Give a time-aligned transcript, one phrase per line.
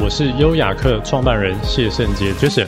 [0.00, 2.66] 我是优雅客创办人谢圣杰 Jason，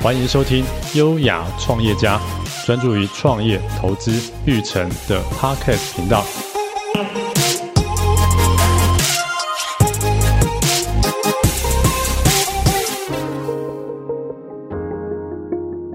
[0.00, 2.20] 欢迎收听优雅创业家，
[2.66, 6.22] 专注于创业、投资、育成的 Podcast 频道。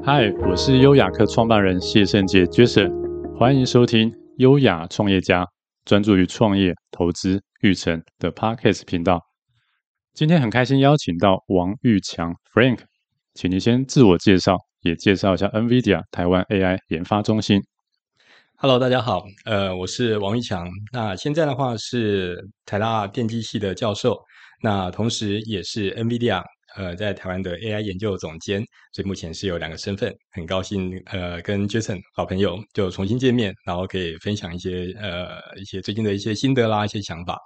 [0.04, 2.92] 嗨，我是优雅客创办人谢圣杰 Jason，
[3.38, 5.48] 欢迎收听优雅创业家，
[5.86, 9.35] 专注于创业、投资、育成的 Podcast 频道。
[10.16, 12.80] 今天很开心邀请到王玉强 Frank，
[13.34, 17.62] 请你先自我介绍，也介绍一下 NVIDIA 台湾 AI 研发中心。
[18.56, 24.18] Hello，大家好，呃，我是王玉强，那现在的话是台大电机系的教授，
[24.62, 26.42] 那同时也是 NVIDIA
[26.78, 28.64] 呃在台湾的 AI 研究总监，
[28.94, 35.28] 所以目前是有两个身份，很高兴呃跟 Jason 好朋友就重新见面，然后可以分享一些呃
[35.60, 37.38] 一些最近的一些心得啦，一些想法。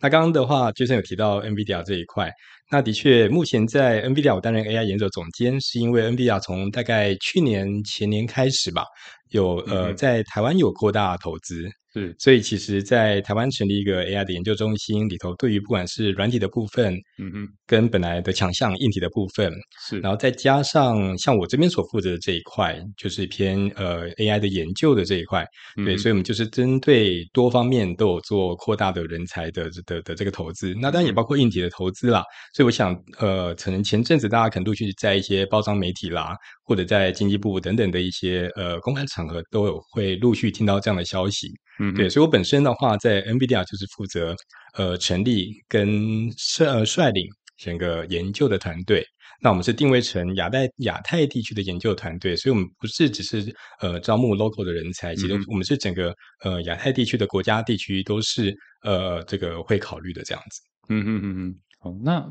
[0.00, 2.32] 那刚刚的话，Jason 有提到 NVIDIA 这一块，
[2.70, 8.84] 那的确，目前在 NVIDIA 我担任 AI 研究总监，是因为 NVIDIA 从大概去年前年开始吧，
[9.30, 11.68] 有呃在台湾有扩大投资。
[11.90, 19.50] 是，所以其实，在台湾成立一个 AI 的研究中心里头，对于不管是软体的部分，嗯哼，跟本来的强项硬体的部分，
[19.88, 25.46] 是，然后再加上像我这边所负责的这一块，就是偏呃 AI 的研究的这一块，
[25.78, 32.22] 嗯、对，所以我们就是针对多方面都有做扩大的人才的的的，的这个投资，那当然也包括硬体的投资啦。
[32.58, 41.46] 所以我想，呃，可能前阵子大家可能陆续在一些包装媒体啦，或者在经济部等等的一些呃公开场合，都有会陆续听到这样的消息。
[41.78, 44.34] 嗯，对，所以我本身的话，在 NVIDIA 就是负责
[44.74, 49.06] 呃成立跟率呃率领整个研究的团队。
[49.40, 60.60] 那我们是定位成亚太亚太地区的研究团队，所以我们不是只是呃招募 local 的人才，其实我们是整个呃亚太地区的国家地区都是呃这个会考虑的这样子。
[60.88, 62.26] 嗯嗯嗯嗯，好，那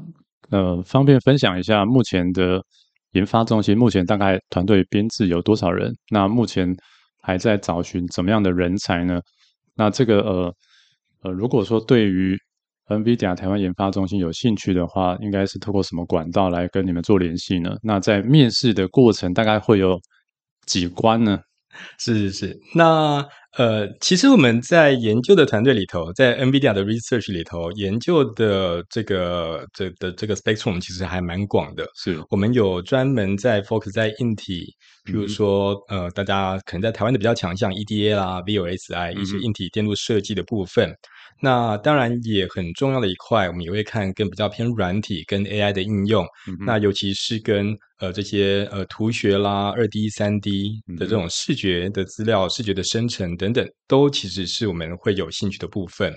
[0.49, 2.61] 呃方便分享一下目前的
[3.11, 5.93] 研发中心，目前大概团队编制有多少人？
[6.09, 6.75] 那目前
[7.21, 9.21] 还在找寻怎么样的人才呢？
[9.75, 10.53] 那这个呃
[11.23, 12.37] 呃，如果说对于
[12.87, 17.75] NVIDIA 台湾研发中心有兴趣的话，应该是透过什么管道来跟你们做联系呢？
[17.81, 19.99] 那在面试的过程大概会有
[20.65, 21.39] 几关呢？
[21.99, 23.23] 是是是，那
[23.57, 31.83] 呃，其实我们在研究的团队里头，在 NVIDIA 的 research 里头，研究的这个这的这个 spectrum 其实还蛮广的。
[31.95, 34.65] 是我们有专门在 focus 在硬体，
[35.03, 40.93] 比如说、嗯、呃，大家可能在台湾的比较强项 EDA 啦、VLSI、嗯、一些硬体电路设计的部分。
[41.39, 46.25] 那当然也很重要的一块，我们也会看更比较偏软体跟 AI 的应用。
[46.47, 56.11] 嗯、那尤其是跟呃这些呃图学啦、二 D、三 D 的这种视觉的资料、嗯、视觉的生成等等，都其实是我们会有兴趣的部分。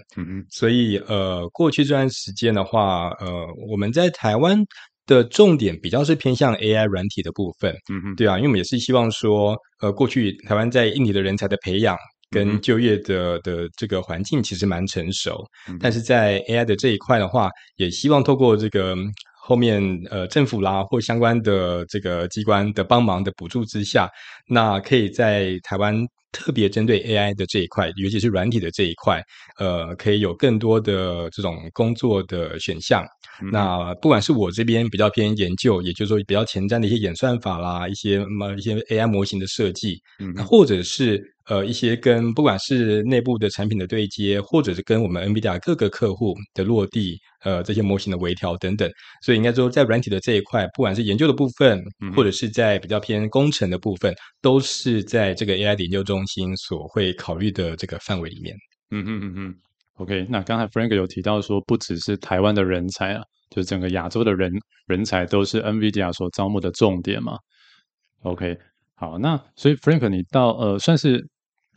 [0.50, 4.58] 所以呃，过去这段时间的话，呃，我们在台湾
[5.06, 7.74] 的重点比较是偏向 AI 软体的部分。
[7.90, 8.16] 嗯嗯。
[8.16, 11.96] 对啊，因为我们也是希望说，呃，过去台湾在硬体的人才的培养。
[12.30, 18.96] 跟就业的的这个环境其实蛮成熟，嗯，但是在 AI 的这一块的话，也希望透过这个
[19.42, 24.08] 后面呃政府啦或相关的这个机关的帮忙的补助之下，
[24.46, 29.22] 那可以在台湾特别针对 AI 的这一块，尤其是软体的这一块，
[29.58, 33.04] 呃，可以有更多的这种工作的选项。
[33.42, 41.22] 嗯、那不管是我这边比较偏研究，也就是说比较前瞻的一些演算法啦，一些么一些 AI 模型的设计，嗯，或者是。
[41.46, 48.88] 呃，一些跟不管是内部的产品的对接，或者是跟我们 NVIDIA 各个客户的落地，呃，这些模型的微调等等，
[49.24, 58.56] 所以应该说，在软体的这一块，不管是研究的部分，嗯、或者是在比较偏工程的部分，都是在这个 AI 的研究中心所会考虑的这个范围里面。
[58.90, 59.54] 嗯嗯嗯嗯。
[59.94, 64.52] OK，那刚才 Frank 有提到说，不只是台湾的人才啊，就整个亚洲的人
[64.86, 67.36] 人才都是 NVIDIA 所招募的重点嘛。
[68.22, 68.56] OK，
[68.94, 71.26] 好，那所以 Frank 你到呃算是。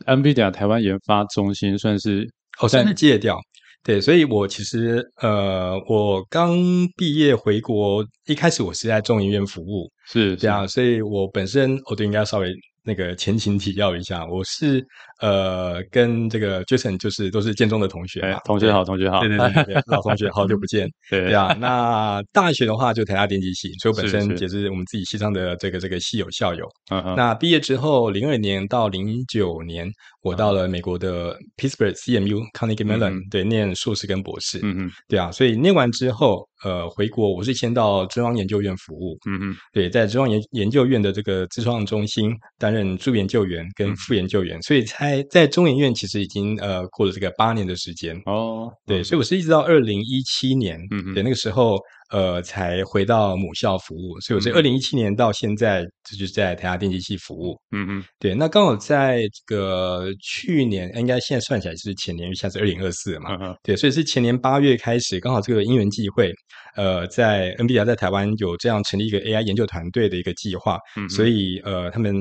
[0.06, 2.28] NVIDIA 台湾研发中心算是
[2.60, 3.38] 哦，算是借调，
[3.84, 6.58] 对，所以我其实呃，我刚
[6.96, 12.52] 毕业回国，一开始我是在中研院服务，是这样，所以我本身我都应该稍微。
[12.84, 14.86] 那个前情提要一下，我是
[15.20, 21.56] 呃跟这个 Jason 就是都是建中的同学，哎，同学好，同学好，对对对， 对，老同学，好久不见， 对，对啊。
[21.60, 26.66] 那大学的话就台大电机系，所以我本身也是我们自己系上的这个这个系友校友。
[26.90, 27.14] 嗯嗯。
[27.16, 29.90] 那毕业之后，零二年到零九年，
[30.22, 34.58] 我到了美国的 Pittsburgh CMU Carnegie Mellon，对，念硕士跟博士。
[34.62, 34.90] 嗯嗯。
[35.08, 36.48] 对啊，所以念完之后。
[36.64, 51.78] 呃，回国我是先到中央研究院服务，嗯嗯，对，在中央研研究院的这个自创中心担任助研究员跟副研究员，嗯、所以才在中研院其实已经呃过了这个八年的时间哦，对，所以我是一直到二零一七年，嗯嗯，对，那个时候
[52.10, 54.18] 呃才回到母校服务。
[54.20, 57.56] 所以我是二零一七年到现在，这就是在台大电机系服务。
[57.72, 58.34] 嗯嗯，对。
[58.34, 63.34] 那刚好在这个去年，应该现在算起来是前年，因为现在是二零二四嘛。
[63.34, 66.32] 嗯嗯，对，所以是前年八月开始，刚好这个因缘际会，
[66.76, 70.78] 呃，在 NVIDIA 在台湾有这样成立一个 AI 研究团队的一个计划。
[70.96, 72.14] 嗯，所以呃，他们。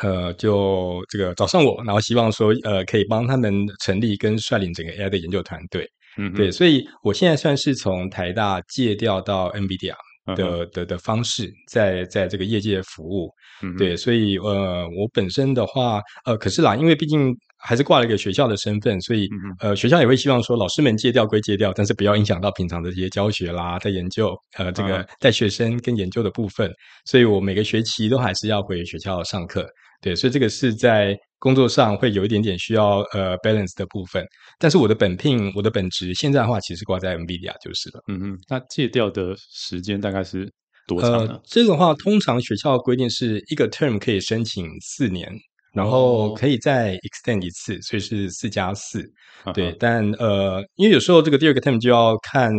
[0.00, 3.52] 呃，就这个找上我，然后希望说，呃，可以帮他们
[3.84, 5.86] 成立跟率领整个 AI 的研究团队。
[6.16, 9.94] 嗯，对，所以我现在算是从台大借调到 NVIDIA
[10.36, 13.28] 的、嗯、的的，方式在，在在这个业界服务。
[13.62, 19.28] 嗯，对，所以呃，我本身的话，呃，可是啦，因为毕竟还是挂了一个学校的身份，所以
[19.60, 26.70] 呃，学校也会希望说，老师们借调归借调，但是不要影响到平常的这些教学啦、在研究，呃，这个带学生跟研究的部分。
[27.06, 29.66] 所以我每个学期都还是要回学校上课。
[30.04, 34.22] 对，所以这个是在工作上会有一点点需要呃 balance 的部分，
[34.58, 38.02] 但是我的本聘，我的本职现在的话，其实挂在 NVIDIA 就是了。
[38.08, 40.46] 嗯嗯，那借调的时间大概是
[40.86, 41.32] 多长呢？
[41.32, 45.32] 呃，这个的话，通常学校规定是一个 term 可以申请四年，
[45.72, 49.02] 然后可以再 extend 一次，所以是四加四。
[49.54, 52.52] 对，哦、但呃，因为有时候这个第二个 term 就要看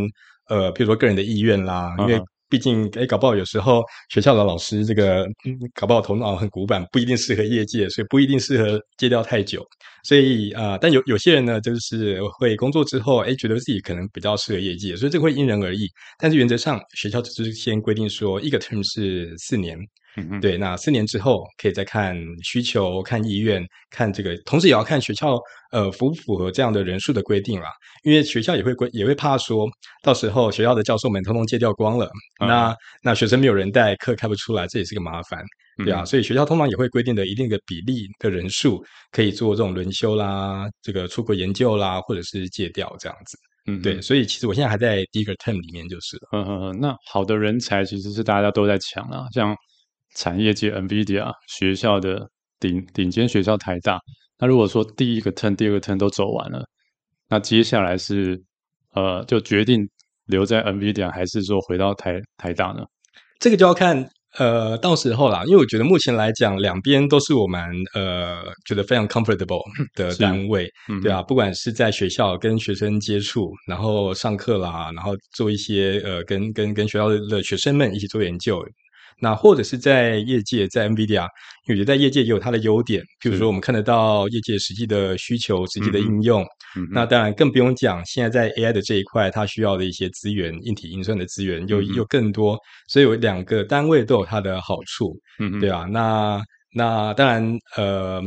[0.50, 2.20] 呃，比如说个人的意愿啦，因为。
[2.50, 5.26] 毕竟，哎，搞不好有时候学校的老师这个
[5.74, 9.66] 搞不好头脑很古板，不一定适合业界，所以不一定适合戒掉太久。
[10.04, 15.88] 所以啊、呃，但有有些人呢，就是会工作之后，哎，觉得自己可能比较适合业界，所以这个会因人而异。
[16.20, 19.78] 但是原则上，学校就是先规定说，一个 term 是四年。
[20.42, 25.38] 对，那四年之后可以再看需求、看意愿、看这个，同时也要看学校
[25.72, 27.68] 呃符不符合这样的人数的规定啦。
[28.04, 29.68] 因为学校也会规也会怕说，
[30.02, 32.06] 到时候学校的教授们通通借掉光了，
[32.40, 35.44] 嗯、那那学生没有人带，课开不出来，这也是个麻烦，
[35.84, 36.02] 对啊。
[36.02, 38.82] 嗯、所以学校通常也会规定的一定的比例的人数，
[39.12, 43.38] 可以做这种轮休啦，这个出国研究啦，或者是借调这样子。
[43.68, 46.30] 嗯，对，所以其实我现在还在第一个 term 里面就是了。
[46.34, 49.54] 嗯嗯嗯，那好的人才其实是大家都在抢啊，像。
[50.16, 52.28] 产业界 NVIDIA 学校的
[52.60, 54.00] 顶顶尖学校台大，
[54.40, 56.66] 那如果说第一个 turn、第二个 turn 都走完了，
[57.30, 58.42] 那接下来是
[58.94, 59.88] 呃就决定
[60.26, 62.84] 留在 NVIDIA 还是说回到台台大呢？
[63.40, 67.62] 这个就要看呃到时候啦，因为我觉得目前来讲，两边都是我们
[67.94, 69.62] 呃觉得非常 comfortable
[69.96, 78.66] 的单位，嗯、对啊，不管是在学校跟学生接触，然后上课啦，然后做一些呃跟跟跟学校的学生们一起做研究。
[79.22, 81.28] 那或者是在业界，在 NVIDIA，
[81.70, 86.44] 我觉得在业界也有它的优点，比如说我们看得到业界实际的需求、实际的应用。
[86.76, 92.60] 嗯嗯、那当然更不用讲，现在在 AI 的这一块，它需要的一些资源、硬体运算的资源又又更多，
[92.90, 95.18] 所以有两个单位都有它的好处。
[95.40, 96.42] 嗯，对啊，那
[96.74, 98.22] 那当然，呃。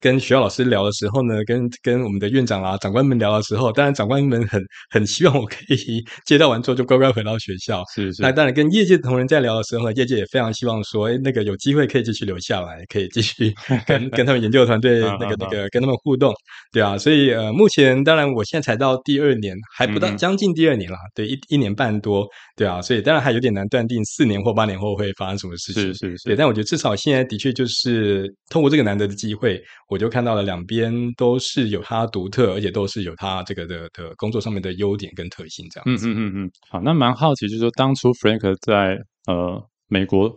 [0.00, 7.82] 跟学校老师聊的时候呢，跟跟我们的院长啊、长官们聊的时候，当然长官们很很希望我可以 接到完之后就乖乖回到学校。
[7.94, 8.22] 是是。
[8.22, 13.52] 那当然跟业界的同仁在聊的时候呢，业界也非常希望说，哎，那个有机会可以继续留下来，可以继续
[13.86, 16.32] 跟跟他们研究团队那个那个跟他们互动，
[16.72, 16.96] 对啊。
[16.96, 22.26] 所以呃，目前当然我现在才到第二年，还不到将近第二年啦，对，一一年半多，
[22.56, 22.80] 对啊。
[22.80, 25.82] 所以当然还有点难断定四年或八年后会发生什么事情。
[25.82, 26.24] 是是是。
[26.24, 29.60] 对，但我觉得至少现在的确就是通过这个难得的机会。
[29.90, 36.08] 我就看到了两边都是有它独特，而且都是有它这个的的工作上面的优点跟特性这样子。
[36.08, 36.50] 嗯嗯嗯嗯。
[36.70, 40.32] 好，那蛮好奇，就是说当初 Frank 在呃美国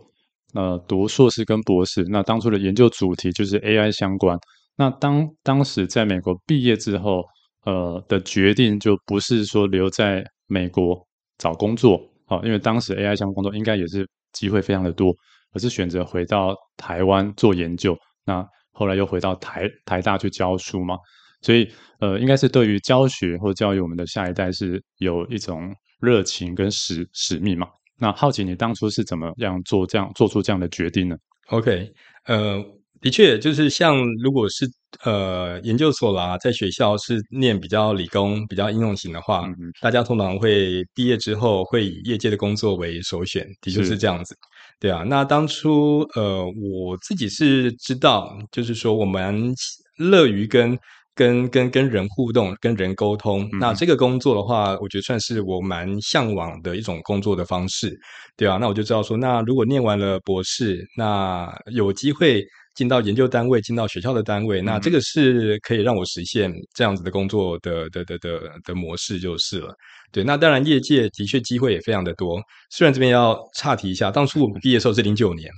[0.54, 4.36] 呃读硕士跟博士，那当初的研究主题就是 AI 相关。
[4.76, 7.22] 那当当时在美国毕业之后，
[7.64, 10.98] 呃的决定就不是说留在美国
[11.38, 15.14] 找工作，好，因为当时 AI 相关工作应该也是机会非常的多，
[15.52, 17.96] 而是选择回到台湾做研究。
[18.26, 18.44] 那
[18.74, 20.96] 后来又回到台台大去教书嘛，
[21.40, 21.66] 所以
[22.00, 27.66] 呃，应该是对于教学或教育我们的下一代是有一种热情跟使使命嘛。
[27.96, 31.16] 那好奇你当初是怎么样做这样做出这样的决定呢
[31.46, 31.88] ？OK，
[32.26, 32.60] 呃，
[33.00, 34.66] 的确就是像如果是
[35.04, 44.34] 呃研究所啦，在学校是念比较理工、比较应用型的话，嗯、大家通常会毕业之后会以业界的工作为首选，的确是这样子。
[44.84, 49.50] 对啊，那当初呃，我自己是知道，就是说我们
[49.96, 50.78] 乐于跟
[51.14, 53.48] 跟跟跟人互动，跟人沟通。
[53.54, 57.98] 嗯、那这个工作的话，我觉得算是我蛮向往的一种工作的方式。
[58.36, 69.74] 对啊，那我就知道说，那如果念完了博士，那有机会进到研究单位，进到学校的单位，嗯、那这个是可以让我实现这样子的工作的的的的的模式就是了。
[70.14, 72.40] 对，那当然业界的确机会也非常的多。
[72.70, 75.50] 虽然这边要岔题一下，当初我们毕业的时候是零九年，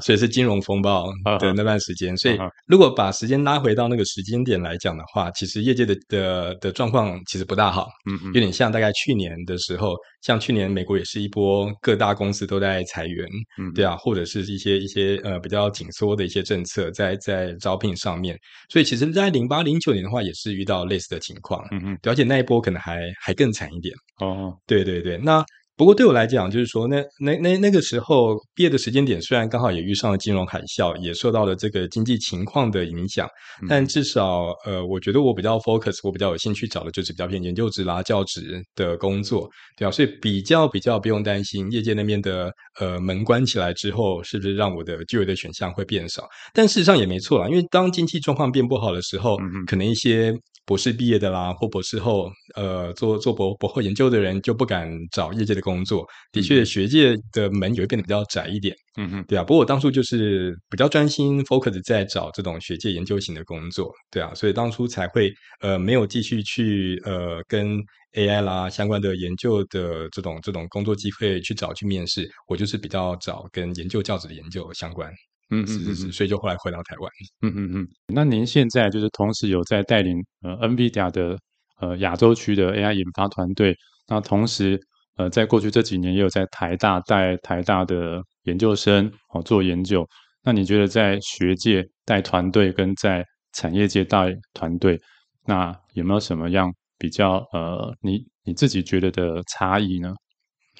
[0.00, 1.06] 所以是金融风暴
[1.38, 2.16] 的那段时间。
[2.16, 13.26] 所以如果把时间拉回到那个时间点来讲的话，其实业界的的的状况其实不大好，嗯嗯，有点像大概去年的时候，像去年美国也是一波各大公司都在裁员，
[13.58, 18.36] 嗯，对啊，或者是一些一些呃比较紧缩的一些政策在在招聘上面。
[18.68, 23.94] 所以其实，在零八零九年的话，也是遇到类似的情况，嗯嗯，而且那一波可能还还更惨一点。
[24.20, 25.44] 哦，对对对，那。
[25.76, 33.28] 不过对我来讲，就是说，那那那那个时候毕业的时间点，虽然刚好也遇上了金融海啸，也受到了这个经济情况的影响，
[33.68, 46.24] 但至少，呃，我觉得我比较 focus，我比较有兴趣找的就是比较偏研究职啦、教职的工作，对啊，所以比较比较不用担心业界那边的呃门关起来之后，是不是让我的就业的选项会变少？
[46.52, 50.32] 但事实上也没错啦，因为当经济状况变不好的时候，可能一些。
[50.66, 56.06] 博士毕业的啦，或博士后，呃，做做博博后研究的人就不敢找业界的工作。
[56.30, 58.76] 的确，学界的门也会变得比较窄一点。
[58.96, 59.42] 嗯嗯，对啊。
[59.42, 67.78] 不过我当初就是比较专心 focus 在找这种学界研究型的工作，对啊，所以当初才会呃没有继续去呃跟
[68.12, 72.30] AI 啦相关的研究的这种这种工作机会去找去面试。
[72.46, 75.12] 我就是比较找跟研究教职的研究相关。
[75.50, 77.10] 嗯，是是是，所以就后来回到台湾。
[77.42, 77.88] 嗯嗯嗯。
[78.14, 81.38] 那您现在就是同时有在带领呃 NVIDIA 的
[81.80, 83.76] 呃亚洲区的 AI 研发团队，
[84.08, 84.80] 那同时
[85.16, 90.06] 呃在过去这几年也有在台大带台大的研究生哦做研究。
[90.42, 95.00] 那你觉得在学界带团队跟在产业界带团队，
[95.46, 100.12] 那有没有什么样比较呃你你自己觉得的差异呢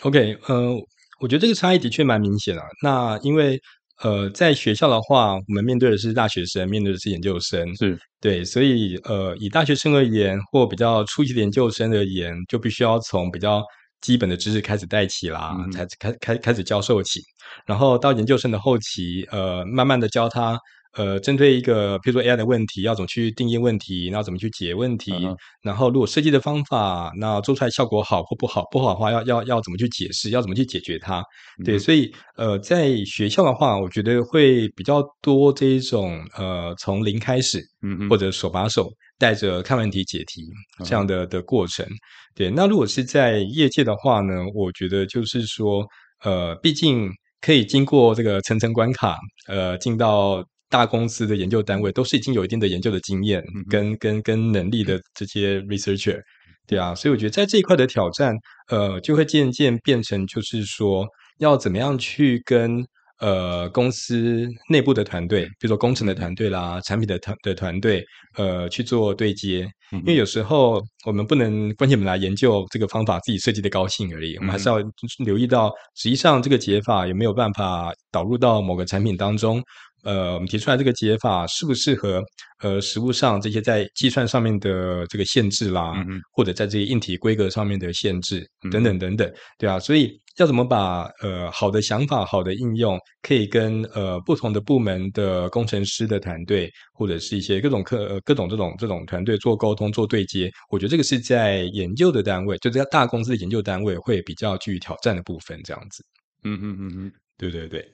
[0.02, 0.74] ？OK，呃，
[1.20, 2.62] 我觉得这个差异的确蛮明显的。
[2.82, 3.58] 那因为
[4.02, 13.62] 呃，在学校的话，我们面对的是大学生，面对的是研究生，是对，所以呃，以大学生而言，或比较初级的研究生而言，就必须要从比较
[14.04, 17.20] 基本的知识开始带起啦，嗯、才开开开始教授起，
[17.64, 20.58] 然后到研究生的后期，呃，慢慢的教他。
[20.96, 31.18] 呃，针对一个，比如说 AI 的问题，要怎么去定义问题，然后怎么去解问题，嗯、然后如果设计的方法，那做出来效果好或不好，不好的话要要要怎么去解释，要怎么去解决它？
[31.58, 40.42] 嗯、对，所以呃，在学校的话，我觉得会比较多这一种呃，从零开始，嗯嗯，或者手把手带着看问题解题
[40.84, 41.84] 这样的的过程。
[41.86, 41.98] 嗯、
[42.34, 45.84] 对，那如果是在业界的话呢，我觉得就是说，
[46.24, 49.16] 呃，毕竟可以经过这个层层关卡，
[49.48, 50.44] 呃，进到。
[50.70, 53.40] 大公司的研究单位都是已经有一定的研究的经验
[53.70, 56.20] 跟跟跟能力的这些 researcher，
[56.66, 58.34] 对啊，所以我觉得在这一块的挑战，
[58.68, 61.06] 呃，就会渐渐变成就是说，
[61.38, 62.84] 要怎么样去跟
[63.20, 68.04] 呃公司内部的团队，比如说工程的团队啦、产品的团的团队，
[68.36, 74.78] 呃，去做对接，因为有时候我们不能关起门来研究这个方法自己设计的高兴而已，我们还是要
[75.24, 79.62] 留意到，实际上这个解法有没有办法导入到某个产品当中。
[80.02, 82.22] 呃，我们提出来这个解法适不适合？
[82.62, 106.04] 呃，实物上这些在计算上面的这个限制啦，嗯、哼或者在这些硬体规格上面的限制等等等等，对啊，所以要怎么把呃好的想法、好的应用，可以跟呃不同的部门的工程师的团队，或者是一些各种各、呃、各种这种这种团队做沟通、做对接，我觉得这个是在研究的单位，就在大公司的研究单位会比较具挑战的部分，这样子。
[106.42, 107.93] 嗯嗯嗯嗯，对对对。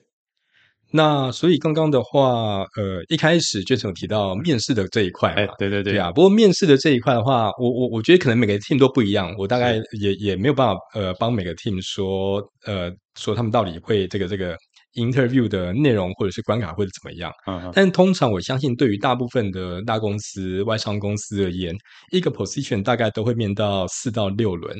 [0.91, 6.11] 那所以刚刚的话，呃，一开始就曾提到面试的这一块，哎，对对对，对啊。
[6.11, 14.55] 不过面试的这一块的话，我我我觉得可能每个 team 都不一样，我大概也也没有办法呃帮每个 team 说呃说他们到底会这个这个
[14.95, 17.31] interview 的内容或者是关卡会怎么样。
[17.47, 17.71] 嗯嗯。
[17.73, 21.73] 但通常我相信，对于大部分的大公司、外商公司而言，
[22.11, 24.77] 一个 position 大概都会面到四到六轮。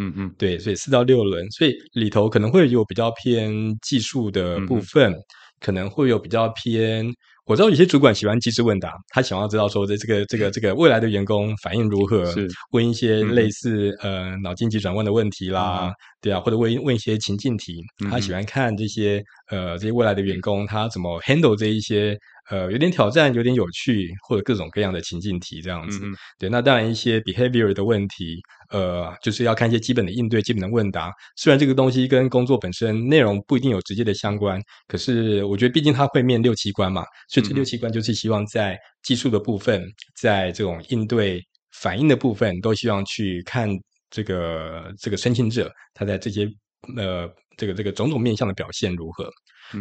[0.00, 5.12] 嗯嗯，对，所以四到六轮，所以里头可能会有比较偏技术的部分。
[5.60, 7.06] 可能会有比较偏，
[7.46, 22.18] 我知道有些主管喜欢机智问答，他想要知道说这这个这个这个未来的员工反应如何，是问一些类似、嗯、呃脑筋急转弯的问题啦，嗯、对啊，或者问问一些情境题，他喜欢看这些呃这些未来的员工他怎么 handle 这一些。
[22.50, 26.00] 呃，有点挑战，有点有趣，或者各种各样的情境题这样子。
[26.02, 28.36] 嗯、对，那当然一些 behavior 的问题，
[28.70, 31.12] 呃，就是要看一些基本的应对、基本的问答。
[31.36, 39.84] 虽然这个东西跟工作本身内容不一定有直接的相关，可是我觉得毕竟它会面六七关嘛，所以这六七关就是希望在技术的部分，
[40.20, 43.68] 在这种应对反应的部分，都希望去看
[44.10, 46.48] 这个这个申请者他在这些
[46.96, 49.30] 呃这个这个种种面向的表现如何。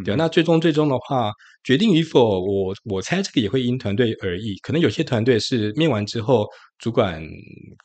[0.03, 1.31] 对，那最终最终的话，
[1.63, 4.53] 决定与否，我我猜这个也会因团队而异。
[4.57, 6.45] 可能有些团队是面完之后，
[6.77, 7.25] 主管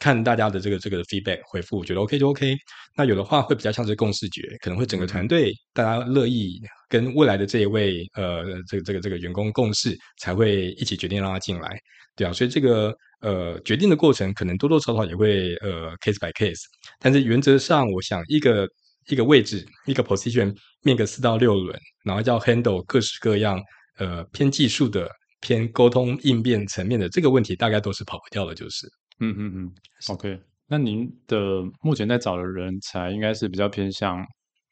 [0.00, 2.56] 看大家的这个这个 feedback 回复，我觉得 OK 就 OK。
[2.96, 11.78] 那有的话会比较像是共识觉，可能会整个团队大家乐意跟未来的这一位呃这个这个这个员工共事，才会一起决定让他进来。
[12.16, 16.62] 对啊，所以这个呃决定的过程可能多多少少也会呃 case by case，
[16.98, 18.66] 但是原则上，我想一个。
[19.08, 23.60] 一个位置，一个 position，面个四到六轮，然后要 handle 各式各样，
[23.98, 25.08] 呃，偏技术的、
[25.40, 28.86] 偏沟通应变层面的这个问题，大概都是跑不掉的，就是。
[29.20, 29.72] 嗯嗯嗯。
[30.08, 34.24] OK，那您的目前在找的人才，应该是比较偏向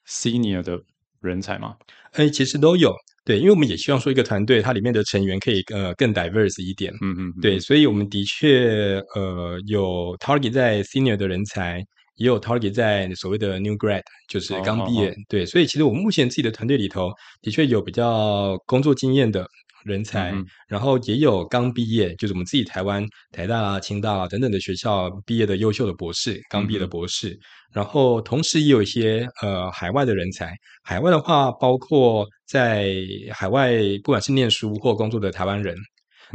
[0.08, 0.78] senior 的
[1.20, 1.76] 人才吗？
[2.12, 2.94] 哎，其实都有，
[3.24, 6.92] 对，因为我们也希望说一个团队它里面的成员可以呃更 diverse 一点。
[7.02, 7.32] 嗯嗯。
[7.40, 11.84] 对，所以我们的确呃有 target 在 senior 的人才。
[12.20, 15.26] 也有 target 在所谓的 new grad，就是刚毕业，oh, oh, oh.
[15.26, 17.10] 对，所以其实我们目前自己的团队里头，
[17.40, 19.46] 的确有比较工作经验的
[19.86, 27.38] 人才，嗯、然后也有刚毕业，就是我们自己台湾台大啊、清大啊等等的学校毕业的优秀的博士，刚毕业的博士，嗯、
[27.72, 32.92] 然后同时也有一些呃海外的人才，海外的话包括在
[33.32, 35.74] 海外不管是念书或工作的台湾人。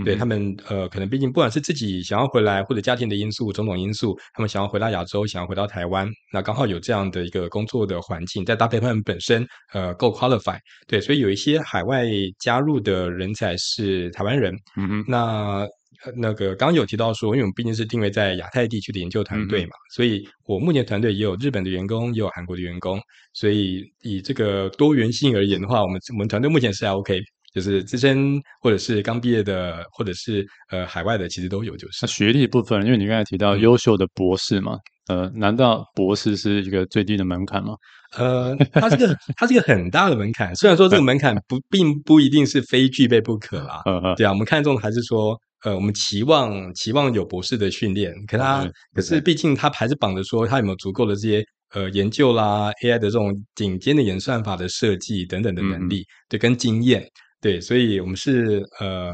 [0.04, 12.06] 对他们，呃，可能毕竟不管是自己想要回来，或者家庭的因素、种种因素，他们想要回到亚洲，想要回到台湾，那刚好有这样的一个工作的环境，再搭配他们本身，呃，够 qualify，对，所以有一些海外
[12.40, 14.54] 加入的人才是台湾人。
[14.76, 15.68] 嗯哼，那
[16.16, 23.00] 那个刚刚有提到说，因为我们毕竟是定位在亚太地区的研究团队嘛，嗯、所以我目前团队也有日本的员工，也有韩国的员工，
[23.34, 27.20] 所以以这个多元性而言的话，我们我们团队目前是还 OK。
[27.56, 31.74] 就是资深或者是刚毕业的，或者是呃海外的，其实都有。
[31.78, 37.76] 就是那学历部分，因为你刚才提到优秀的博士嘛，嗯、呃，难道博士是一个最低的门槛吗？
[38.18, 40.54] 呃，它是个它是一个很大的门槛。
[40.54, 43.82] 虽然说这个门槛不并不一定是非具备不可啦。
[43.88, 44.16] 嗯嗯。
[44.18, 57.02] 对啊，我们看重的还是说，呃，我们期望期望有博士的训练，可他、嗯、可是毕竟他还是绑着说他有没有足够的这些呃研究啦、AI 的这种顶尖的演算法的设计等等的能力，嗯、对，跟经验。
[57.46, 59.14] 对，所以我们是呃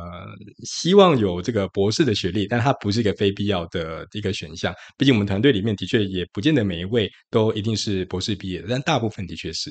[0.63, 4.73] 希望有这个博士的学历，但它不是一个非必要的一个选项。
[4.97, 9.69] 毕竟我们团队里面的确也不见得每一位都一定是博士毕业的，但大部分的确是。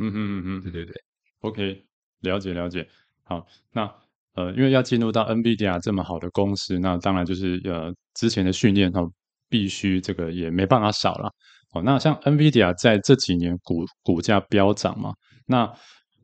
[0.00, 1.00] 嗯嗯嗯嗯，对对对。
[1.42, 1.84] OK，
[2.22, 2.84] 了解了解。
[3.22, 3.88] 好，那
[4.34, 9.00] 呃，因为要进入到 NVIDIA 这么好的公司，那当然就是呃之前的训练哈，
[9.48, 11.30] 必须这个也没办法少了。
[11.72, 15.12] 哦，那像 NVIDIA 在这几年股股价飙涨嘛，
[15.46, 15.72] 那。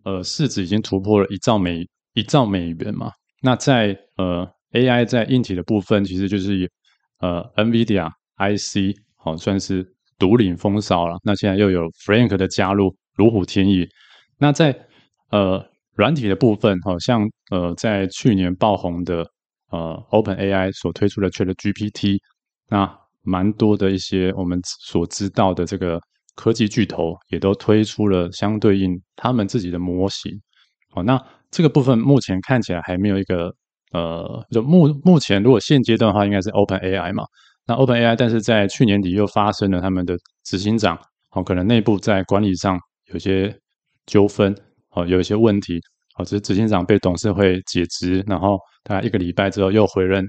[0.09, 3.13] 呃，市值已经突破了一兆美一兆美元嘛。
[3.43, 6.71] 那在呃 AI 在硬体的部分，其实就是
[7.19, 9.87] 呃 NVIDIA IC 好、哦、算是
[10.19, 11.19] 独领风骚了。
[11.25, 13.87] 那现在又有 Frank 的加入，如虎添翼。
[14.39, 14.75] 那在
[15.31, 15.63] 呃
[15.95, 19.27] 软体的部分，好、像呃在去年爆红的
[19.71, 22.17] 呃 OpenAI 所推出的 ChatGPT，
[22.71, 22.91] 那
[23.23, 26.01] 蛮多的一些我们所知道的这个。
[26.39, 30.33] 科技巨头也都推出了相对应他们自己的模型，
[30.95, 31.21] 好，那
[31.51, 33.53] 这个部分目前看起来还没有一个
[33.91, 37.25] 呃，就目目前如果现阶段的话，应该是 OpenAI 嘛。
[37.67, 40.97] 那 OpenAI，但是在去年底又发生了他们的执行长，
[41.31, 42.79] 好，可能内部在管理上
[43.13, 43.53] 有些
[44.07, 44.57] 纠纷，
[44.91, 45.81] 好，有一些问题，
[46.15, 50.25] 好，这执行长被董事会解职，然后大概一个礼拜之后又回任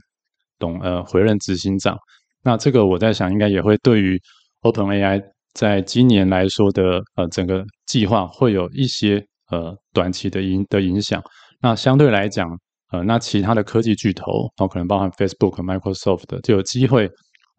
[0.57, 1.95] 董呃回任执行长。
[2.41, 4.19] 那这个我在想，应该也会对于
[4.63, 5.21] OpenAI。
[5.53, 11.21] 在今年来说的呃，整个计划会有一些呃短期的影的影响。
[11.59, 12.47] 那相对来讲，
[12.91, 17.09] 呃，那其他的科技巨头，哦，可能包含 Facebook、Microsoft 的，就有机会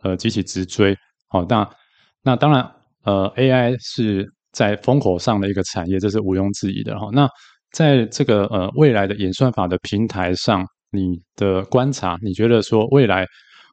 [0.03, 0.97] 呃集体直追。
[1.29, 1.69] 好，那
[2.23, 2.73] 那当然，
[3.05, 6.99] 呃，AI 是在风口上的一个产业，这是毋庸置疑的。
[6.99, 7.29] 哈，那
[7.73, 13.27] 在这个呃未来的演算法的平台上，你的观察，你觉得说未来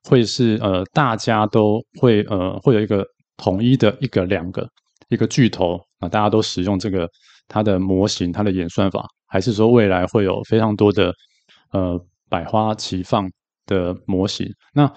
[0.09, 3.05] 会是呃大家都会呃会有一个。
[3.37, 4.67] 统一的一个、两个、
[5.09, 7.07] 一个巨头啊，大家都使用这个
[7.47, 11.13] 它的模型、它的演算法，还是说未来会有非常多的
[11.71, 13.29] 呃百花齐放
[13.67, 14.47] 的模型？
[14.73, 14.91] 那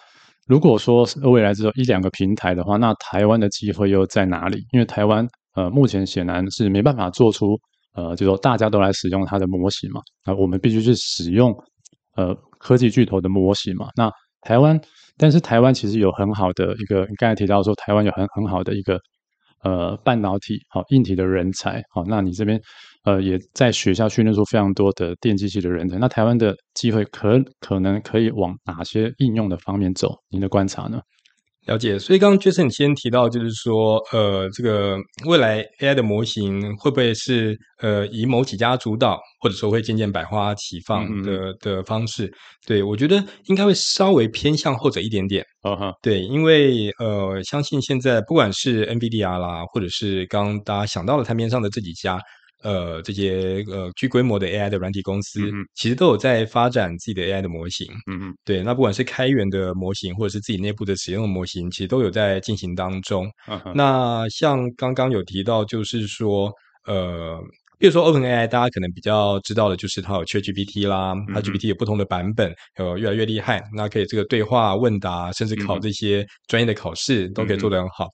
[0.47, 4.65] 如果说未来只有一两个平台的话，那台湾的机会又在哪里？
[4.73, 7.59] 因为台湾呃目前显然是没办法做出
[7.95, 11.55] 呃，就说大家都来使用它的模型嘛，啊，我们必须去使用
[12.17, 14.81] 呃科技巨头的模型嘛，那台湾。
[15.21, 18.99] 但是台湾其实有很好的一个，你刚才提到说台湾有很很好的一个
[19.63, 22.59] 呃半导体好硬体的人才好，那你这边
[23.05, 30.15] 呃也在学校训练出非常多的电机系的人才，那台湾的机会可可能可以往哪些应用的方面走？
[30.31, 30.99] 您的观察呢？
[31.67, 34.97] 了解，所以刚刚 Jason 你先提到，就是说，呃，这个
[35.27, 42.33] 未来 AI 的模型会不会是呃以某几家主导，或者说会渐渐百花齐放的的方式？
[42.67, 45.45] 对，我觉得应该会稍微偏向后者一点点。
[45.63, 45.95] Uh huh.
[46.03, 52.19] 对，因为呃，相信现在不管是 NVIDIA 啦，或者是刚刚大家想到了台面上的这几家。
[52.63, 57.87] 呃，这些呃，巨规模的 AI 的软体公司，嗯、其实都有在发展自己的 AI 的模型。
[58.07, 63.31] 嗯嗯，对，那不管是开源的模型，或者是自己内部的使用的模型，其实都有在进行当中。
[63.49, 66.53] 嗯、那像刚刚有提到，就是说，
[66.87, 67.39] 呃，
[67.79, 78.07] 比如说 OpenAI，大家可能比较知道的，就是它有 ChatGPT 啦，嗯、哼它 GPT 有不同的版本，有越来越厉害，那可以这个对话问答，甚至考这些专业的考试，都可以做得很好。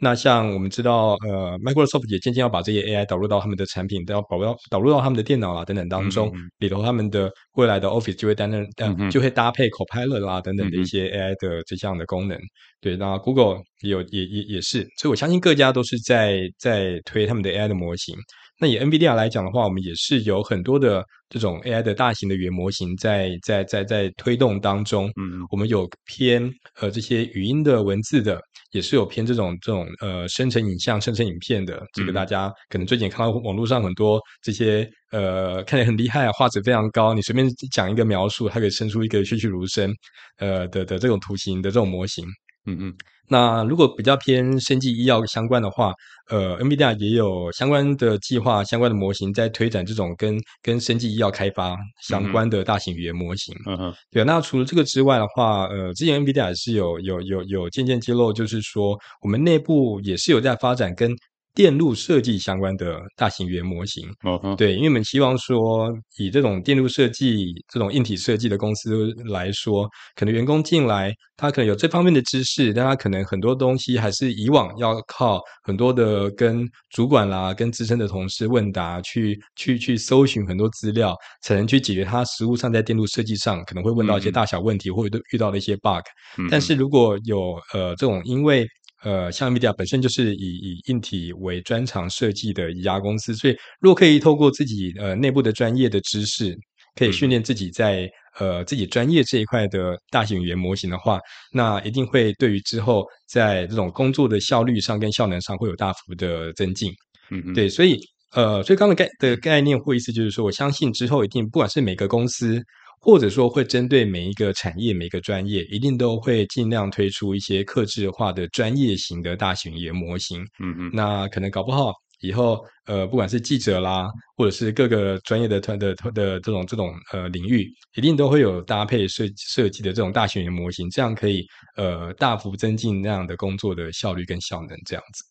[0.00, 12.36] 那像我们知道，呃，Microsoft 也渐渐要把这些 AI 导入到他们的产品，都要导入到导入到他们的电脑啦等等当中，里头他们的未来的 Office 就会担任，嗯、就会搭配 Copilot 啦等等的一些 AI 的这项的功能。
[12.38, 12.40] 嗯、
[12.80, 18.16] 对，那 Google 也有也也也是，所以我相信各家都是在在推他们的 AI 的模型。
[18.62, 25.06] 那以 NVIDIA 来讲的话，我们也是有很多的这种 AI 的大型的语言模型在在在在，在推动当中。
[25.18, 26.46] 嗯，我们有偏
[26.78, 28.38] 呃这些语音的文字的，
[28.72, 31.82] 也是有偏这种这种呃生成影像、生成影片的。
[31.92, 39.92] 这个大家可能最近看到网络上很多这些呃看起来很厉害啊，画质非常高，你随便讲一个描述，它可以生出一个栩栩如生
[40.38, 42.24] 呃的的这种图形的这种模型。
[42.72, 42.94] 嗯嗯。
[43.28, 45.92] 那如果比较偏生技医药相关的话，
[46.30, 53.54] 呃，NVIDIA 也有相关的计划、相关的模型在推展这种跟跟生技医药开发相关的大型语言模型。
[53.66, 54.24] 嗯嗯，对。
[54.24, 61.14] 那除了这个之外的话，呃，之前 NVIDIA 也是有有有有渐渐揭露，就是说我们内部也是有在发展跟。
[61.54, 64.56] 电路设计相关的大型语言模型，哦，uh.
[64.56, 86.04] 对，因为我们希望说，以这种电路设计、这种硬体设计的公司来说，可能员工进来，他可能有这方面的知识，但他可能很多东西还是以往要靠很多的跟主管啦、跟资深的同事问答，去去去搜寻很多资料，才能去解决他实物上在电路设计上可能会问到一些大小问题，嗯、或者遇到的一些 bug。
[86.38, 88.66] 嗯、但是如果有呃这种因为
[89.02, 96.54] 呃，像 NVIDIA 本身就是以以硬体为专长设计的一家公司，所以如果可以透过自己呃内部的专业的知识，
[96.94, 98.06] 可以训练自己在
[98.38, 101.18] 呃自己专业这一块的大型语言模型的话，
[101.52, 106.92] 那一定会对于之后在这种工作的效率上跟效能上会有大幅的增进。
[107.30, 107.98] 嗯嗯，对，所以
[108.34, 112.62] 呃，所以刚刚的概的概念或意思就是说，我相信之后一定不管是每个公司。
[113.00, 120.42] 或者说会针对每一个产业、每个专业，一定都会尽量推出一些客制化的专业型的大型语言模型。
[120.58, 134.76] 嗯嗯，那可能搞不好以后，呃，不管是记者啦，或者是各个专业的团的的的这种这种呃领域，一定都会有搭配设设计的这种大型语言模型，这样可以呃大幅增进那样的工作的效率跟效能。
[134.84, 135.24] 这样子，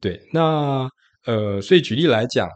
[0.00, 0.88] 对，那
[1.26, 2.48] 呃，所以举例来讲。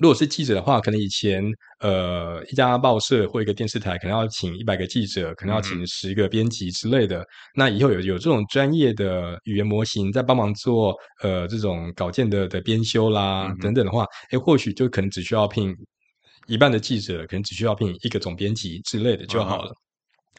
[0.00, 1.44] 如果是记者的话，可能以前
[1.80, 7.20] 呃一家报社或一个电视台可能要请一百个记者，可能要请十个编辑之类的。
[7.20, 15.76] 嗯、那以后有有这种专业的语言模型在帮忙做呃这种稿件的的编修啦、嗯、等等的话，哎，或许就可能只需要聘
[16.46, 19.70] 一半的记者，可能只需要聘一个总编辑之类的就好了。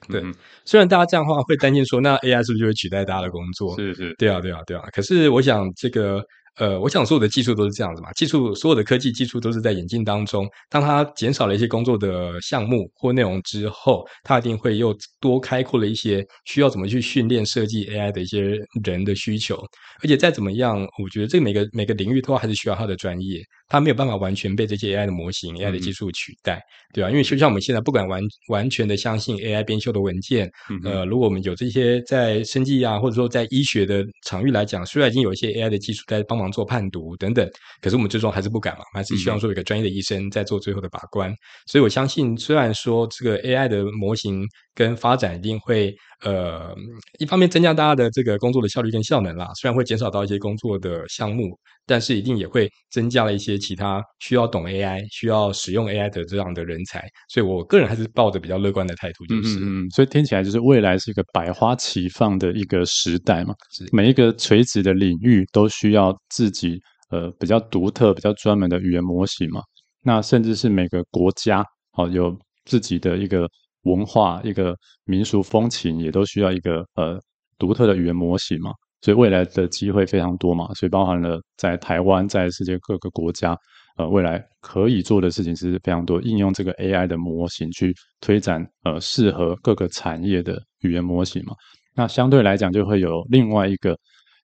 [0.10, 0.24] 嗯、对，
[0.66, 3.76] 虽然大家这样的话会担心说，那 AI 是不是就会取代大家的工作？
[3.76, 4.82] 是是，对啊对啊对啊。
[4.92, 6.20] 可是我想这个。
[6.62, 10.48] 呃，我想所有的技术都是这样子嘛，技术所有的科技技术都是在演进当中。
[10.70, 19.56] 当它减少了一些工作的项目或内容之后，它一定会又多开阔了一些需要怎么去训练设计 AI 的一些人的需求。
[20.04, 26.62] 而且再怎么样，我觉得这每个每个领域都还是需要它的专业，它没有办法完全被这些 AI 的模型、AI 的技术取代，嗯、
[26.94, 27.12] 对吧、啊？
[27.12, 36.52] 因为就像我们现在不敢完完全的相信 AI 编修的文件，嗯、呃，如果我们有这些在生技啊，或者说在医学的场域来讲，虽然已经有一些 AI 的技术在帮忙。
[36.52, 37.50] 做判读等等，
[37.82, 41.32] 可是我们最终还是不敢嘛，还是希望说有一个专业的医生在做最后的把关。
[41.32, 46.76] 嗯、所以我相信，虽然说这个 AI 的模型跟发展一定会呃，
[47.20, 51.58] 一方面增加大家的这个工作的效率跟效能啦，虽然会减少到一些工作的项目，
[51.92, 57.06] 但是一定也会增加了一些其他需要懂 AI、需要使用 AI 的这样的人才。
[57.28, 69.62] 所以我个人还是抱着比较乐观的态度，就是嗯，嗯，所以听起来就是未来是一个百花齐放的一个时代嘛，是每一个垂直的领域都需要自己呃比较独特、比较专门的语言模型嘛。
[70.02, 71.66] 那甚至是每个国家
[71.98, 72.34] 哦有
[72.66, 73.48] 自己的一个。
[73.86, 77.20] 文化一个民俗风情也都需要一个呃
[77.58, 83.58] 独特的语言模型嘛，所以未来的机会非常多嘛，所以包含了在台湾，在世界各个国家，
[83.98, 91.54] 呃，未来可以做的事情是非常多，应用这个 AI 的模型去推展呃适合各个产业的语言模型嘛。
[91.96, 93.98] 那相对来讲就会有另外一个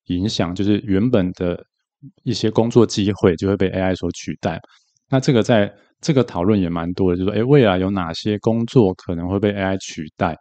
[0.07, 1.57] 影响，就是原本的
[2.23, 4.59] 一些工作机会就会被 AI 所取代。
[5.09, 10.35] 那这个在这个讨论也蛮多的，就是说，诶，未来有哪些工作可能会被 AI 取代？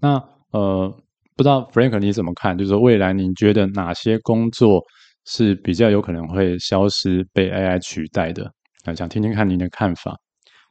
[0.00, 0.94] 那呃，
[1.36, 2.56] 不知道 Frank 你怎么看？
[2.56, 4.82] 就是说，未来你觉得哪些工作
[5.24, 8.50] 是比较有可能会消失、被 AI 取代的？
[8.84, 10.16] 啊，想听听看您的看法。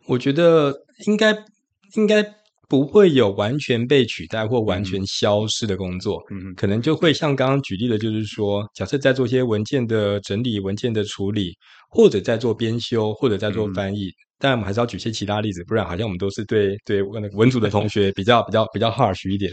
[0.07, 0.73] 我觉得
[1.07, 1.35] 应该
[1.95, 2.25] 应该
[2.67, 11.53] 不会有完全被取代或完全消失的工作，嗯，可能就会像刚刚举例的，就是说，假设在做一些文件的整理、文件的处理，
[11.89, 14.09] 或者在做编修，或者在做翻译。
[14.41, 19.51] 但我们还是要举些其他例子，不然好像我们都是对对那个文组的同学比较比较比较 harsh 一点，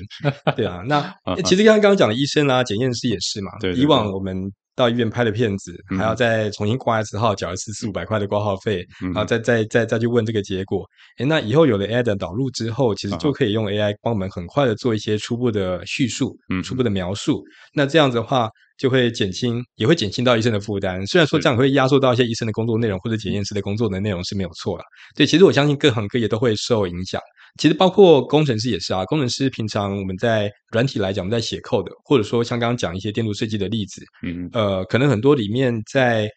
[0.57, 0.83] 对啊。
[0.87, 3.53] 那 其实刚刚讲的医生啊，检验师也是嘛。
[3.61, 4.35] 对，以往我们
[4.75, 10.85] 到医院拍的片子，还要再重新挂一次号，缴一次四五百块的挂号费，然后再再再再去问这个结果。
[11.19, 17.43] 诶，那以后有了 AI 的导入之后，其实就可以用 AI 帮我们很快的做一些初步的叙述，嗯，初步的描述。
[17.75, 18.49] 那这样子的话。
[18.79, 21.05] 就会减轻，也会减轻到医生的负担。
[21.07, 24.85] 虽然说这样会压缩到一些医生的工作内容或者检验师的工作的内容是没有错啦。
[25.15, 27.21] 对，其实我相信各行各业都会受影响。
[27.59, 29.05] 其实包括工程师也是啊。
[29.07, 36.29] 工程师平常我们在软体来讲，我们在写 code，或者说像刚刚讲一些电路设计的例子，嗯，呃，可能很多里面在。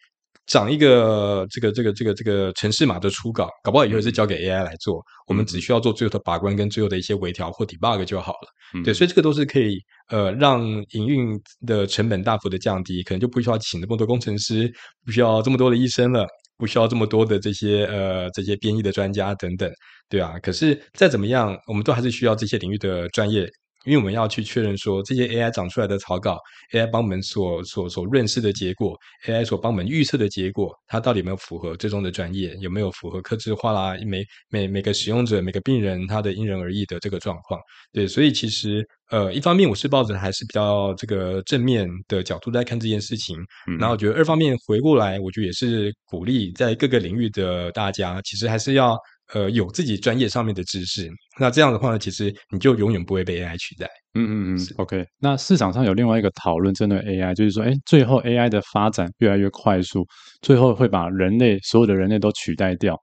[0.46, 8.48] 长一个这个这个这个这个城市码的初稿，搞不好以后是交给 AI 来做，我们只需要做最后的把关跟最后的一些微调或 debug 就好了。
[8.74, 9.78] 嗯、对，所以这个都是可以
[10.08, 14.70] 呃让营运的成本大幅的降低，可能就不需要请那么多工程师，
[15.04, 16.26] 不需要这么多的医生了，
[16.58, 19.70] 不需要这么多的这些呃这些编译的专家等等，
[20.08, 20.38] 对啊。
[20.40, 23.48] 可是再怎么样，我们都还是需要这些领域的专业。
[23.84, 26.38] 因为我们要去确认说，这些 AI 长出来的草稿
[26.72, 33.96] ，AI 帮我们所所所认识的结果，AI 所帮我们预测的结果，它到底有没有符合最终的专业，有没有符合客制化啦？
[34.06, 37.60] 每每每个使用者、每个病人，他的因人而异的这个状况。
[37.92, 43.36] 对，所以其实呃，一方面我是抱着还是比较这个正面的角度在看这件事情，
[43.68, 48.96] 嗯、然后我觉得二方面回过来，我觉得也是鼓励在各个领域的大家，其实还是要。
[49.34, 51.08] 呃，有自己专业上面的知识，
[51.40, 53.88] 那这样的话呢，其实你就永远不会被 AI 取代。
[54.14, 55.06] 嗯嗯嗯，OK。
[55.18, 60.06] 那市场上有另外一个讨论，针对 AI，就是说，哎，最后 AI 的发展越来越快速，
[60.42, 62.94] 最后会把人类所有的人类都取代掉。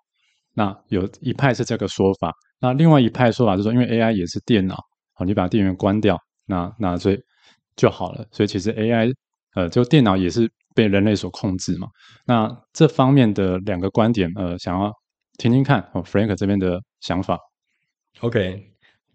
[0.53, 4.75] 那有一派是这个说法，那另外一派说法就是说，因为 AI 也是电脑，
[5.15, 6.15] 好，你把电源关掉，
[6.45, 7.17] 那那所以
[7.75, 8.23] 就好了。
[8.31, 9.11] 所以其实 AI，
[9.55, 11.87] 呃，就电脑也是被人类所控制嘛。
[12.27, 14.93] 那这方面的两个观点，呃，想要。
[15.39, 17.39] 听听看哦，Frank 这边的想法。
[18.19, 18.61] OK，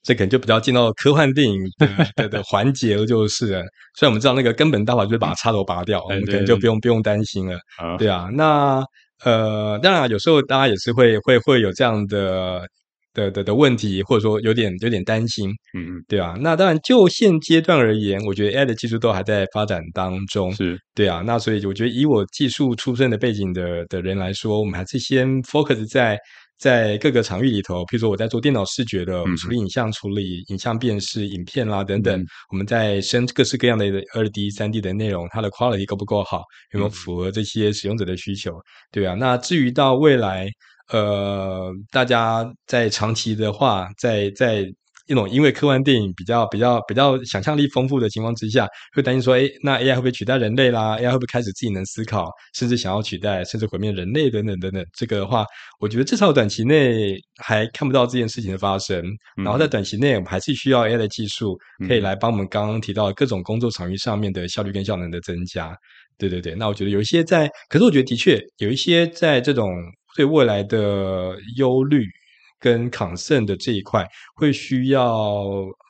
[0.03, 3.63] 这可能就比较进到科幻电影的 的，的环节了，就是了。
[3.97, 7.59] 虽然我们知道那个根本大法就是把插头拔掉，嗯、我们可能就不用不用担心了。
[7.99, 8.83] 对啊，那
[9.23, 12.67] 呃，当然有时候大家也是会会会有这样的。
[13.15, 16.35] 的的的问题，或者说有点有点担心，嗯嗯，对啊。
[16.41, 21.23] 那当然，就现阶段而言，我觉得 AI 的技术都还在发展当中，是对啊。
[21.25, 26.19] 那所以我觉得，以我技术出身的背景的的人来说，我们还是先 focus 在
[26.59, 27.83] 在各个场域里头。
[27.85, 32.21] 譬如说，我在做电脑视觉的，我们处理影像处理、影像辨识、影片啦等等。
[32.21, 38.53] 嗯、我们在生各式各样的二 D、三 D 的内容，它的 quality 够不够好，有没有符合这些使用者的需求？
[38.91, 39.15] 对啊。
[39.15, 40.49] 那至于到未来。
[40.91, 44.67] 呃，大家在长期的话，在在
[45.07, 54.83] 一种因为科幻电影比较比较比较想象力丰富的情况之下，会担心说，哎，那 AI 会不会取代人类啦？AI 会不会开始自己能思考，甚至想要取代，甚至毁灭人类等等等等？
[54.95, 55.45] 这个的话，
[55.79, 59.03] 我觉得至少短期内还看不到这件事情的发生。
[59.37, 65.75] 然后在短期内，我们还是需要 AI 的技术，可以来帮我们刚刚提到的各种工作场域上面的效率跟效能的增加。
[66.17, 69.69] 对对对，那我觉得有一些在，可是我觉得的确有一些在这种。
[70.15, 72.07] 对未来的忧虑
[72.59, 75.45] 跟 concern 的这一块，会需要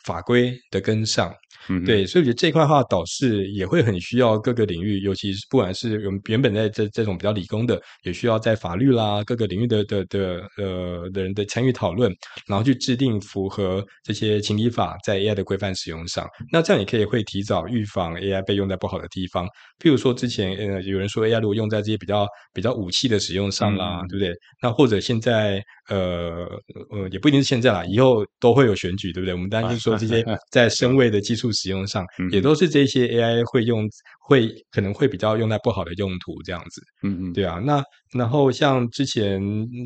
[0.04, 1.32] 法规的跟上。
[1.66, 12.14] 嗯，对，所以我觉得这一块的话，导致也会很需要各个领域，尤其是不管是我们原本在这这种比较理工的，也需要在法律啦各个领域的的的呃的人的参与讨论，
[12.46, 16.28] 然后去制定符合这些情理法在 AI 的规范使用上。
[16.52, 19.46] 那这样也可以会提早预防 AI 被用在不好的地方，
[19.82, 24.34] 譬如说之前呃有人说 AI 如果用在这些比较比较武器的使用上啦，嗯、对不对？
[24.60, 26.46] 那或者现在呃
[26.90, 29.32] 呃也不一定是现在啦，以后都会有选举，对不对？
[29.32, 31.50] 我们担心说这些 在身位的技术。
[31.54, 37.60] 使用上也都是这些 AI 会用，会可能会比较用在不好的用途这样子，嗯嗯，对啊。
[37.64, 37.80] 那
[38.12, 39.40] 然后像之前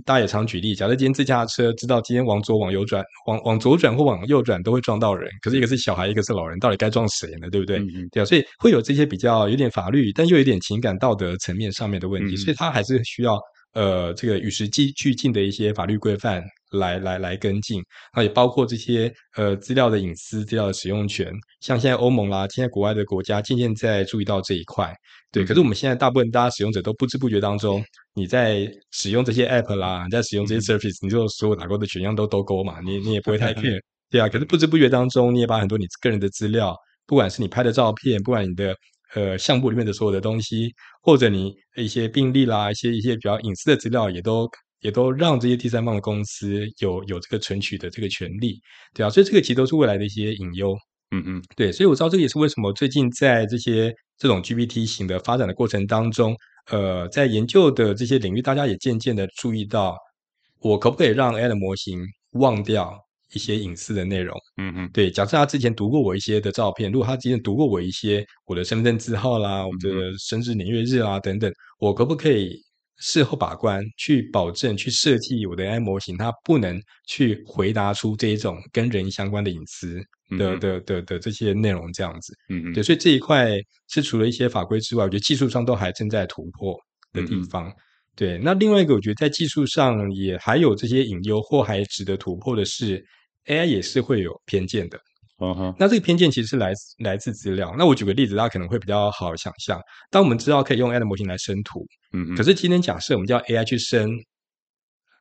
[0.07, 7.51] 大家也常举例，假设今天自驾车知道今天往左往右转，往往左转或往右转都会撞到人，可是一个是小孩，一个是老人，到底该撞谁呢？
[7.51, 7.79] 对不对？
[8.11, 8.25] 对啊。
[8.25, 13.39] 所以会有这些比较有点法律，但又有点情感道德层面上面的问题，所以它还是需要
[13.75, 16.43] 呃这个与时俱进的一些法律规范
[16.73, 17.83] 来来来跟进，
[18.15, 24.95] 那也包括这些呃资料的隐私、资料的使用权，像现在欧盟啦，现在国外的国家渐渐在注意到这一块。
[25.31, 34.29] 对，可是我们现在大部分大家使用者都不知不觉当中，你在使用这些 app 啦，你在使用这些 service，你就所有打勾的选项都都勾嘛，你你也不会太 care，对啊。
[34.29, 36.75] 可是不知不觉当中，你也把很多你个人的资料，
[37.07, 38.75] 不管是你拍的照片，不管你的
[39.15, 44.49] 呃相簿里面的所有的东西，或者你一些病例啦，一些一些比较隐私的资料，也都。
[44.81, 48.61] 也都让这些第三方的公司有有这个存取的这个权利，
[48.95, 50.77] 对啊，所以这个其实都是未来的一些隐忧，
[51.11, 56.37] 嗯嗯，对，所以我知道这个也是为什么最近在这些这种 GPT 型的发展的过程当中，
[56.71, 59.97] 呃，在研究的这些领域，大家也渐渐的注意到，
[60.61, 62.01] 我可不可以让 AI 的模型
[62.33, 62.97] 忘掉
[63.33, 64.39] 一些隐私的内容？
[64.59, 72.63] 嗯嗯，对，假设他之前读过我一些的照片，如果他之前读过我一些我的身份证字号啦，我的生日年月日啦等等，我可不可以？
[72.99, 82.37] 事后把关，去保证，去设计我的 AI 模型，它不能去回答出这一种跟人相关的隐私的、嗯、的的的，的这些内容，这样子。
[82.49, 83.57] 嗯嗯，对，所以这一块
[83.89, 86.77] 是除了一些法规之外，我觉得技术上都还正在突破
[87.13, 87.69] 的地方。
[87.69, 87.75] 嗯、
[88.17, 93.05] 对，那另外一个，我觉得在技术上也还有这些隐忧或还值得突破的是
[93.47, 95.01] ，AI 也是会有偏见的。
[95.41, 97.75] 嗯哼，那这个偏见其实是来自来自资料。
[97.79, 99.81] 那我举个例子，大家可能会比较好想象。
[100.11, 104.11] 当我们知道可以用 AI 的模型来生图，嗯嗯，可是今天假设我们叫 AI 去生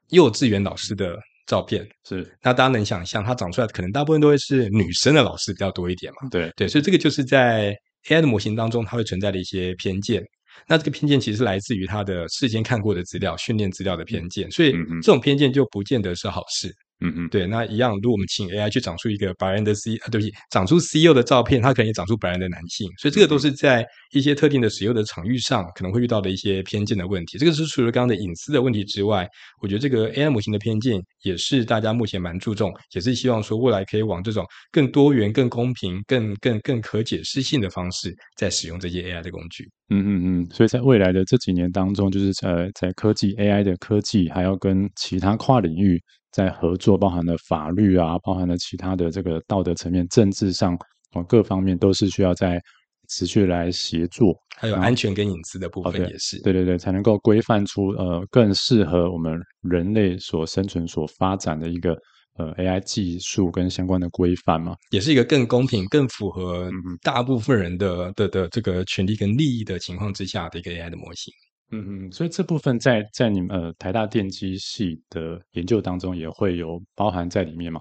[0.09, 6.29] 幼稚园老师的照片，是，那大家能想象，它长出来可能大部分都会是女生的老师比较多一点嘛？
[6.31, 7.75] 对对，所以这个就是在
[8.09, 10.23] AI 的模型当中，它会存在的一些偏见。
[10.67, 14.71] 那这个偏见其实是来自于他的事先看过的资料、训练资料的偏见，所以
[15.03, 16.73] 这种偏见就不见得是好事。
[16.99, 27.37] 嗯嗯，对，那一样，如果我们请 AI 去长出一个白人的 C，啊，对不起，长出 CEO 的照片，它可能也长出白人的男性，所以这个都是在一些特定的使用的场域上可能会遇到的一些偏见的问题。
[27.37, 29.27] 这个是除了刚刚的隐私的问题之外，
[29.61, 39.69] 我觉得这个 AI 模型的偏见也是大家目前蛮注重，也是希望说未来可以往这种更多元、更公平、更更更可解释性的方式在使用这些 AI 的工具。
[39.89, 46.01] 嗯嗯嗯，所以在未来的这几年当中，就是呃，在科技 AI 的科技，还要跟其他跨领域。
[46.37, 50.75] 在合作，包含了法律啊，包含了其他的这个道德层面、政治上
[51.13, 52.61] 啊各方面，都是需要在
[53.09, 54.35] 持续来协作。
[54.55, 61.97] 还有安全跟隐私的部分也是，对对对，才能够规范出呃更适合我们人类所生存、所发展的一个
[62.37, 66.69] 呃 AI 技术跟相关的规范嘛，也是一个更公平、更符合
[67.01, 71.33] 大部分人的的的这个权利跟利益的情况之下的一个 AI 的模型。
[71.71, 77.79] 嗯嗯，所以这部分在在你们呃台大电机系的研究当中也会有包含在里面吗？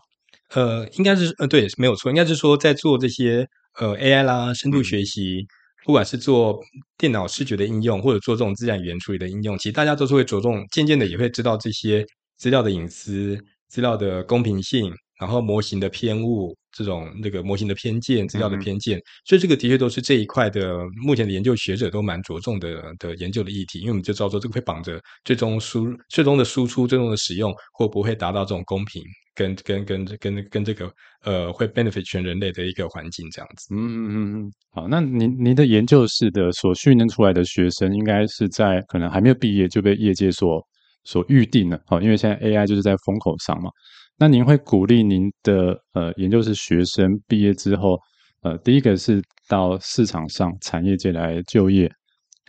[0.54, 3.46] 呃，应该是呃对，没有错，应该是说在做这些
[3.78, 5.46] 呃 AI 啦、深度学习，嗯、
[5.86, 6.58] 不管是做
[6.98, 12.04] 电脑视觉的应用，或者做这种自然语言处理的应用，其实大家都是会着重，渐渐的也会知道这些
[12.36, 16.56] 资料的隐私、资料的公平性，然后模型的偏误。
[16.76, 29.02] 这种那个模型的偏见、资料的偏见，嗯、所以这个的确都是这一块的目前的研究学者都蛮着重的的研究的议题，因为我们就知道说这个会绑着最终输、最终的输出、最终的使用会不会达到这种公平
[29.34, 30.92] 跟跟跟跟跟这个
[31.24, 33.74] 呃会 benefit 全人类的一个环境这样子。
[33.74, 40.62] 嗯嗯嗯嗯，好，那您您的研究室的所训练出来的学生，应该是在可能还没有毕业就被业界所
[41.04, 43.70] 所预定了，好，因为现在 AI 就是在风口上嘛。
[44.18, 48.00] 那您会鼓励您的呃研究生学生毕业之后，
[48.40, 51.90] 呃，第一个是到市场上产业界来就业，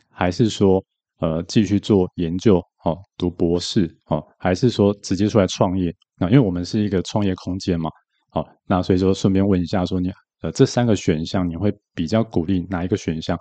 [0.09, 0.81] 还是说
[1.19, 5.93] 呃继续做研究，哦、读博士，哦，还是说直接出来创业？
[6.17, 7.89] 那因为我们是一个创业空间嘛，
[8.29, 10.09] 好、哦，那所以说顺便问一下，说你
[10.41, 13.37] 呃这三个选项，你会比较鼓励哪一个选项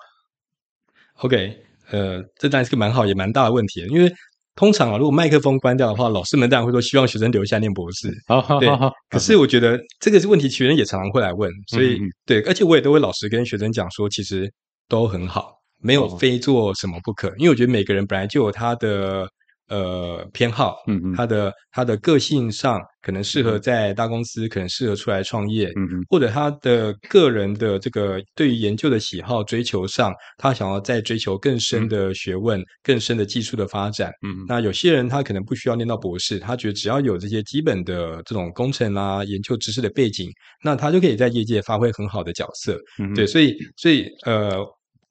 [1.18, 1.56] ？OK，
[1.92, 4.12] 呃，这当然是个蛮好也蛮大的问题，因为。
[4.56, 8.10] 通常啊，如果麦克风关掉的话，老师们当然会说希望学生留下念博士。
[8.26, 8.92] 好好好好。
[9.08, 14.52] 可是我觉得这个是问题，学生也常常会来问，所以、嗯、对，而且我也都会老实跟学生讲说，其实
[14.88, 19.28] 都很好，没有非做什么不可，因为我觉得每个人本来就有他的。
[19.68, 40.30] 呃，偏好，嗯嗯，他的他的个性上可能适合在大公司，可能适合出来创业，嗯嗯，或者他的个人的这个对于研究的喜好追求上，他想要再追求更深的学问、嗯、更深的技术的发展，嗯，那有些人他可能不需要念到博士，他觉得只要有这些基本的这种工程啊、研究知识的背景，
[40.62, 44.64] 那他就可以在业界发挥很好的角色，嗯，对，所以所以呃。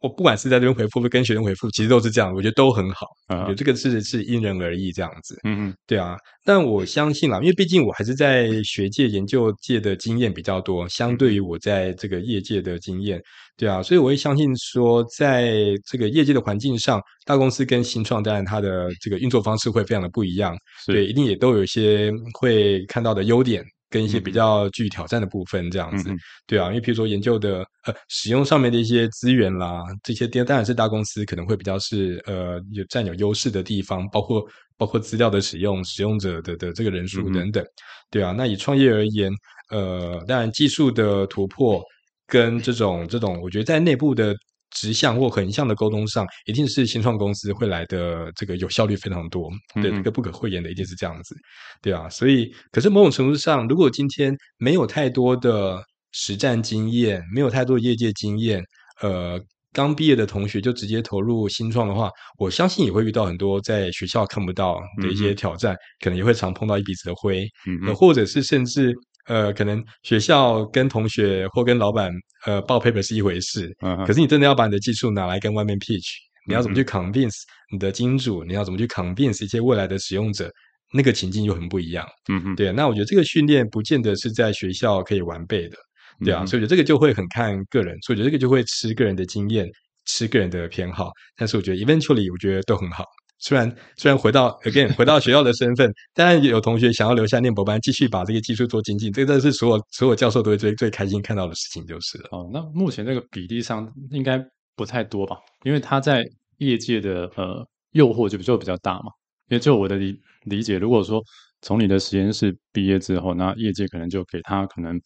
[0.06, 3.08] 我不管是在这边回复，跟学生回复，其实都是这样，我觉得都很好。
[3.30, 3.56] 有、uh huh.
[3.56, 5.36] 这个是是因人而异这样子。
[5.44, 6.16] 嗯嗯，对啊。
[6.44, 13.20] 但我相信啦，因为毕竟我还是在学界、研究界的经验比较多，相对于我在这个业界的经验，
[13.58, 15.56] 对啊，所以我会相信说，在
[15.90, 20.56] 这个业界的环境上，大公司跟新创，当然它的这个运作方式会非常的不一样。
[20.86, 23.64] 是对，一定也都有一些会看到的优点。
[23.96, 37.68] 跟一些比较具挑战的部分，这样子，嗯、对啊，因为譬如说研究的呃使用上面的一些资源啦，这些当然是大公司可能会比较是呃有占有优势的地方，包括包括资料的使用、使用者的的这个人数等等，嗯、
[38.12, 38.34] 对啊。
[38.34, 39.32] 那以创业而言，
[39.70, 41.82] 呃，当然技术的突破
[42.28, 44.36] 跟这种这种，我觉得在内部的。
[44.76, 49.50] 直向或横向的沟通上，一定是新创公司会来的这个有效率非常多，
[49.82, 51.34] 对，这个不可讳言的，一定是这样子，
[51.82, 52.08] 对啊。
[52.10, 58.62] 所以，可是某种程度上，如果今天没有太多的实战经验，没有太多的业界经验，
[59.02, 59.40] 呃，
[59.72, 68.94] 刚毕业的同学就直接投入新创的话，我相信也会遇到很多在学校看不到的一些挑战，嗯、可能也会常碰到一鼻子的灰，嗯，或者是甚至。
[69.28, 72.12] 呃，可能学校跟同学或跟老板
[72.46, 74.06] 呃报 paper 是一回事，uh.
[74.06, 76.14] 可是你真的要把你的技术拿来跟外面 pitch，
[76.48, 80.52] 你要怎么去 convince 你的金主，你要怎么去 convince 一些未来的使用者，
[80.94, 82.06] 那个情境就很不一样。
[82.30, 82.56] 嗯嗯、uh，huh.
[82.56, 85.78] 对，那我觉得这个训练不见得是在学校可以完备的，
[86.24, 86.48] 对啊，uh.
[86.48, 89.68] 所以我觉得这个就会很看个人，所以我觉得这个就会吃个人的经验，
[90.06, 93.04] 吃个人的偏好，但是我觉得 eventually 我觉得都很好。
[93.40, 102.30] 虽然虽然回到 again 回到学校的身份， 当然有同学想要留下念博班，继续把这个技术做精进，这个是所有所有教授都会最最开心看到的事情，就是了。
[102.32, 104.44] 哦，那目前这个比例上应该
[104.76, 105.38] 不太多吧？
[105.64, 106.26] 因为他在
[106.60, 109.12] 业界的呃诱惑就就比较大嘛。
[109.50, 111.22] 因为就我的理理解，如果说
[111.62, 115.00] 从你的实验室毕业之后，那业界可能就给他可能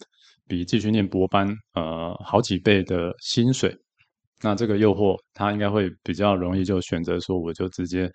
[0.48, 3.76] 比继续念博班呃好几倍的薪水。
[4.42, 8.10] 那这个诱惑，他应该会比较容易就选择说，我就直接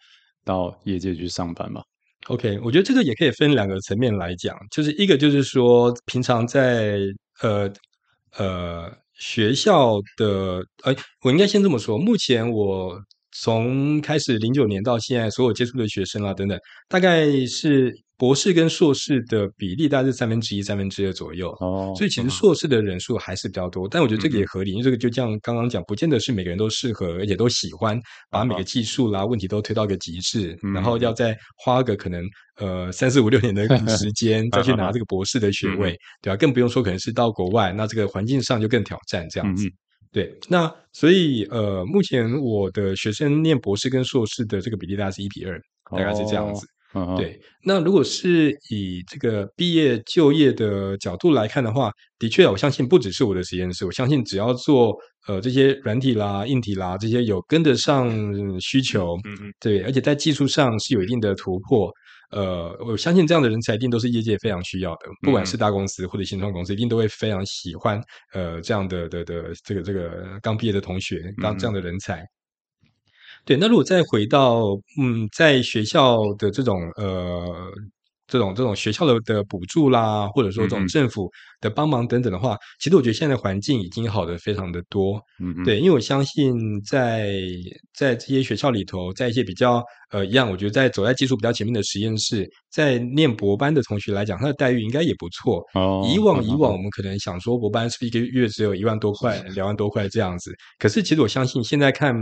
[0.44, 1.82] 到业界去上班嘛。
[2.28, 6.98] OK，我觉得这个也可以分两个层面来讲，就是一个就是说，平常在
[7.42, 7.70] 呃
[8.38, 12.98] 呃学校的，哎，我应该先这么说，目前我
[13.32, 16.58] 从开始零九年到现在，所有接触的学生啊等等，
[16.88, 17.94] 大概是。
[18.16, 28.00] 博士跟硕士的比例大概是三分之一、三分之二左右，哦，所以其实硕士的人数还是比较多，但我觉得这个也合理，因为这个就像刚刚讲，不见得是每个人都适合，而且都喜欢
[28.30, 32.22] 把每个技术啦、问题都推到一个极致，然后要再花个可能
[32.58, 36.36] 呃三四五六年的 时间再去拿这个博士的学位，对吧？
[36.36, 39.68] 更不用说可能是到国外，那这个环境上就更挑战这样子。
[40.12, 45.60] 对，那所以呃，目前我的学生念博士跟硕士的这个比例大概是一比二，
[45.90, 46.64] 大概是这样子。
[47.16, 54.94] 对，那如果是以这个毕业就业的角度来看的话，的确，我相信不只是我的实验室，我相信只要做
[55.26, 58.08] 呃这些软体啦、硬体啦这些有跟得上
[58.60, 61.90] 需求，嗯嗯，对，而且在技术上是有一定的突破，
[62.30, 68.00] 呃，我相信这样的人才一定都是业界非常需要的，不管是大公司或者新创公司，一定都会非常喜欢
[68.34, 72.24] 呃这样的的的这个这个刚毕业的同学，当这样的人才。
[73.46, 74.62] 对，那如果再回到
[74.98, 77.70] 嗯，在学校的这种呃，
[78.26, 85.20] 这种这种学校的的补助啦，或者说这种政府的帮忙等等的话，其实我觉得现在的环境已经好的非常的多。
[85.40, 87.34] 嗯嗯，对，因为我相信在
[87.94, 89.82] 在这些学校里头，在一些比较。
[90.10, 95.60] 呃，一样，我觉得在走在技术比较前面的实验室，在念博班的同学来讲，他的待遇应该也不错。
[95.74, 100.52] 哦，以往以往，我们可能想说，博班是不是一个月只有一万多块、两万多块这样子？
[100.78, 102.14] 可是，其实我相信，现在看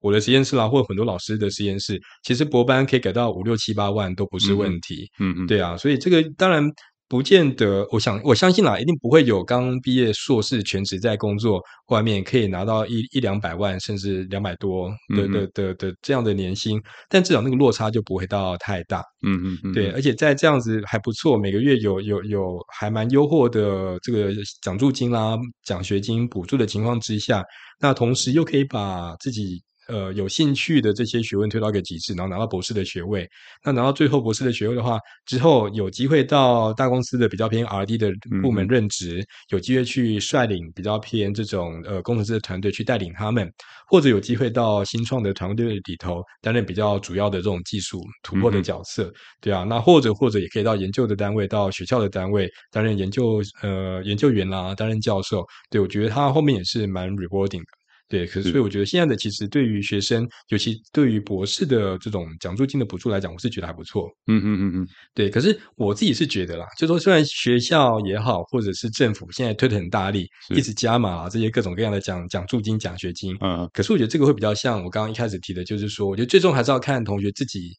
[0.00, 5.10] 我的实验室啦，或者很多老师的实验室，其实博班可以给到五六七八万都不是问题。
[5.18, 6.70] 嗯嗯，对啊，所以这个当然。
[7.08, 16.80] 不见得，我想我相信啦，一定不会有刚毕业硕士全职在工作，外面可以拿到一一两百万，甚至两百多的的的的这样的年薪，
[17.10, 19.02] 但至少那个落差就不会到太大。
[19.26, 24.32] 嗯嗯嗯，对，而且在这样子还不错，每个月有有有还蛮优厚的这个
[24.62, 25.36] 奖助金啦、
[25.66, 27.44] 奖学金补助的情况之下，
[27.78, 29.62] 那同时又可以把自己。
[29.88, 33.28] 呃，有兴趣的这些学问推到一个极致，然后拿到博士的学位。
[33.64, 43.50] 那拿到最后博士的学位的话，之后有机会到大公司的比较偏 R&D 的部门任职，嗯、有机会去率领比较偏这种呃工程师的团队去带领他们，
[43.88, 49.64] 或者有机会到新创的团队里头担任比较主要的这种技术突破的角色，嗯、对啊。
[49.64, 55.44] 那或者或者也可以到研究的单位，到学校的单位担任研究呃研究员啦，担任教授。
[55.70, 57.81] 对，我觉得他后面也是蛮 rewarding 的。
[58.12, 64.06] 对，可是所以我觉得现在的其实对于学生，尤其对于博士的这种奖助金的补助来讲，我是觉得还不错。
[64.26, 65.30] 嗯嗯嗯嗯，对。
[65.30, 73.34] 可是我自己是觉得啦，就说虽然学校也好，或者是政府现在推的很大力，一直加码这些各种各样的奖奖助金、奖学金。
[73.40, 73.66] 嗯。
[73.72, 77.72] 可是我觉得这个会比较像我刚刚一开始提的，就是说，我觉得最终还是要看同学自己。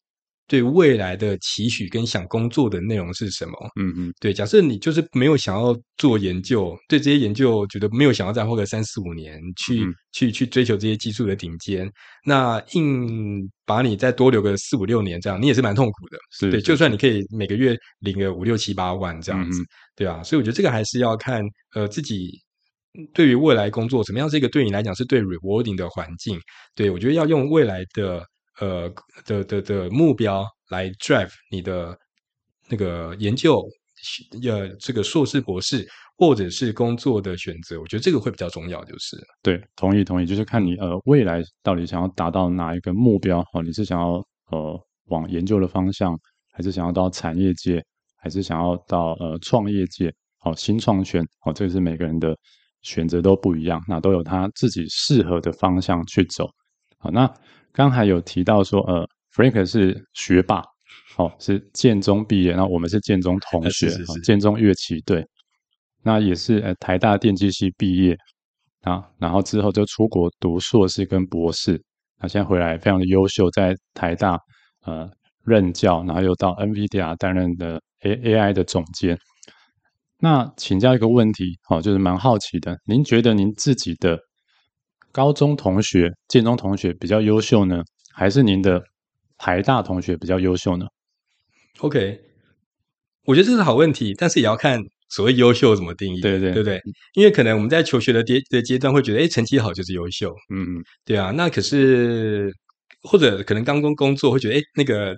[0.45, 3.53] 对未来的期许跟想工作的内容是什么？
[3.79, 4.33] 嗯嗯，对。
[4.33, 11.89] 假设你就是没有想要做研究，对这些研究觉得没有想要再花个三四五年去、嗯、去去追求这些技术的顶尖，
[12.25, 16.17] 那硬把你再多留个四五六年，这样你也是蛮痛苦的。
[16.31, 19.65] 是对，就算你可以每个月领个五六七八万这样子，嗯、
[19.95, 20.21] 对啊。
[20.23, 21.41] 所以我觉得这个还是要看
[21.73, 22.37] 呃自己
[23.13, 26.37] 对于未来工作怎么样是一个对你来讲是对 rewarding 的环境。
[26.75, 28.25] 对，我觉得要用未来的。
[28.59, 28.93] 呃
[29.25, 31.97] 的的的目标来 drive 你的
[32.69, 33.63] 那个研究，
[34.43, 35.87] 呃，这个硕士博士
[36.17, 46.17] 或者是工作的选择，我觉得这个会比较重要，就是对，同意同意，就是看你呃未来到底想要达到哪一个目标哦，你是想要呃往研究的方向，
[46.51, 47.83] 还是想要到产业界，
[48.17, 50.13] 还是想要到呃创业界，
[50.45, 52.37] 哦，新创圈，哦，这个是每个人的
[52.81, 56.49] 选择都不一样，那都有他自己适合的方向去走，
[56.97, 57.31] 好，那。
[57.73, 59.05] 刚才有提到说，呃
[59.35, 60.63] ，Frank 是学霸，
[61.17, 65.25] 哦，是建中毕业，然后我们是建中同学，是是是建中乐器队，
[66.03, 68.15] 那也是呃台大电机系毕业
[68.83, 71.81] 啊，然后之后就出国读硕士跟博士，
[72.21, 74.37] 那现在回来非常的优秀，在台大
[74.85, 75.09] 呃
[75.43, 79.17] 任教，然后又到 NVIDIA 担任的 A AI 的总监。
[80.19, 84.17] 那请教一个问题，哦，就是蛮好奇的，您觉得您自己的
[85.13, 88.83] 高中同学、建中同学比较优秀呢，还是您的
[89.37, 90.87] 台大同学比较优秀呢
[91.79, 92.19] ？OK，
[93.25, 96.81] 我觉得这是好问题，但是也要看所谓优秀怎么定义，对对对不对？
[97.13, 101.29] 因为可能我们在求学的阶的阶段会觉得，哎，成绩好就是优秀，嗯嗯，对啊。
[101.29, 102.51] 那可是
[103.03, 105.15] 或者可能刚工工作会觉得，哎，那个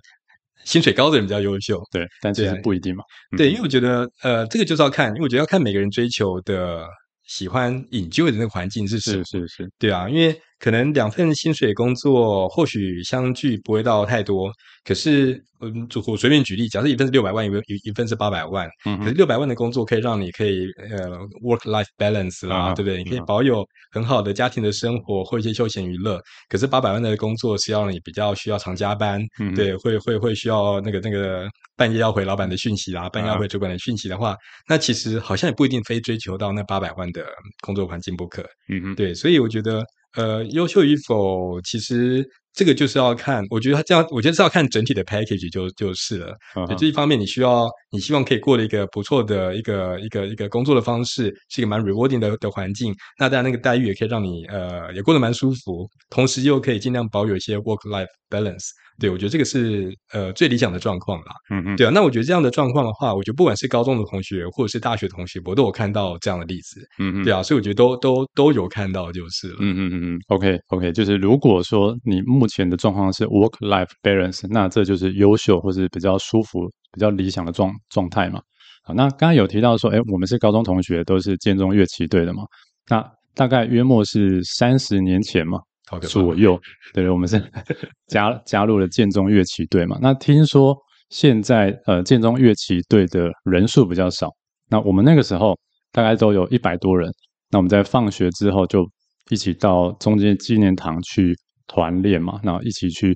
[0.65, 3.01] 薪水高的人比较优秀，对，但其实不一定嘛。
[3.37, 6.85] 对，因为我觉得，呃，这个就是要看，因为我觉得要看每个人追求的。
[7.25, 9.23] 喜欢 enjoy 的那个环境是什么？
[9.25, 14.51] 是是是，对啊，因为可能两份薪水工作或许相距不会到太多，
[14.83, 15.43] 可是。
[15.61, 22.97] 嗯，就我随便举例，假设一份是六百万，一份一一份是八百万，嗯，可是六百万的工作可以让你可以呃 work life balance 啦，啊、对不对？
[22.97, 26.21] 你可以保有很好的家庭的生活或一些休闲娱乐。
[26.49, 31.47] 可是八百万的工作是要你比较需要常加班，嗯、对，会会会需要那个那个
[31.77, 34.37] 半夜要回老板的讯息啦，半夜要回主管的讯息的话，啊、
[34.67, 37.25] 那其实好像也不一定非追求到那八百万的
[37.61, 38.43] 工作环境不可。
[38.67, 39.81] 嗯嗯，对，所以我觉得
[40.15, 42.29] 呃，优秀与否，其实。
[42.55, 46.33] 这个就是要看，我觉得他这样，我觉得是要看整体的 package 就就是了。
[46.53, 46.75] Uh huh.
[46.75, 52.95] 这一方面，你需要，你希望可以过了一个不错的一个一个一个工作的方式，是一个蛮 rewarding 的的环境。
[53.19, 58.69] 那当然，那个待遇也可以让你呃也过得蛮舒服，同时又可以尽量保有一些 work life balance。
[58.97, 61.33] 对，我觉得这个是呃最理想的状况啦。
[61.51, 61.89] 嗯嗯，对啊。
[61.93, 66.79] 那我觉得这样的状况的话，我觉得不管是高中的同学或者是大学同学，我都有看到这样的例子。
[66.97, 67.43] 嗯嗯，对啊。
[67.43, 69.55] 所以我觉得都都都有看到就是了。
[69.59, 70.19] 嗯嗯嗯嗯。
[70.29, 76.59] OK OK，就是如果说你目前的状况是 work life balance，那这就是优秀或是比较舒服、
[76.91, 78.41] 比较理想的状状态嘛。
[78.83, 82.43] 好，那刚刚有提到说，哎，我们是高中同学，都是建中乐器队的嘛。
[82.89, 85.59] 那大概约莫是三十年前嘛。
[86.01, 86.59] 左右，
[86.95, 87.39] 对，我们是
[88.07, 89.95] 加加入了建中乐器队嘛。
[90.01, 90.75] 那听说
[91.09, 94.27] 现在呃建中乐器队的人数比较少，
[94.67, 95.55] 那我们那个时候
[95.91, 97.07] 大概都有一百多人。
[97.51, 98.83] 那我们在放学之后就
[99.29, 101.35] 一起到中间纪念堂去
[101.75, 103.13] 团练嘛，然后一起去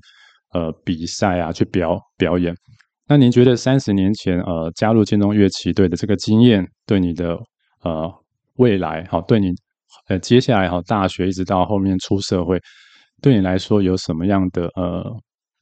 [0.52, 2.54] 呃比赛啊，去表表演。
[3.08, 7.38] 那您觉得三十年前呃加入建中乐器队的这个经验，对你的
[7.84, 8.14] 呃
[8.58, 9.48] 未来好，对你？
[10.08, 12.60] 呃，接下来哈，大学一直到后面出社会，
[13.22, 15.04] 对你来说有什么样的呃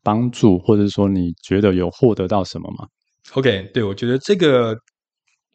[0.03, 2.87] 帮助，或者说你觉得有获得到什么吗
[3.33, 4.75] ？OK，对，我觉得这个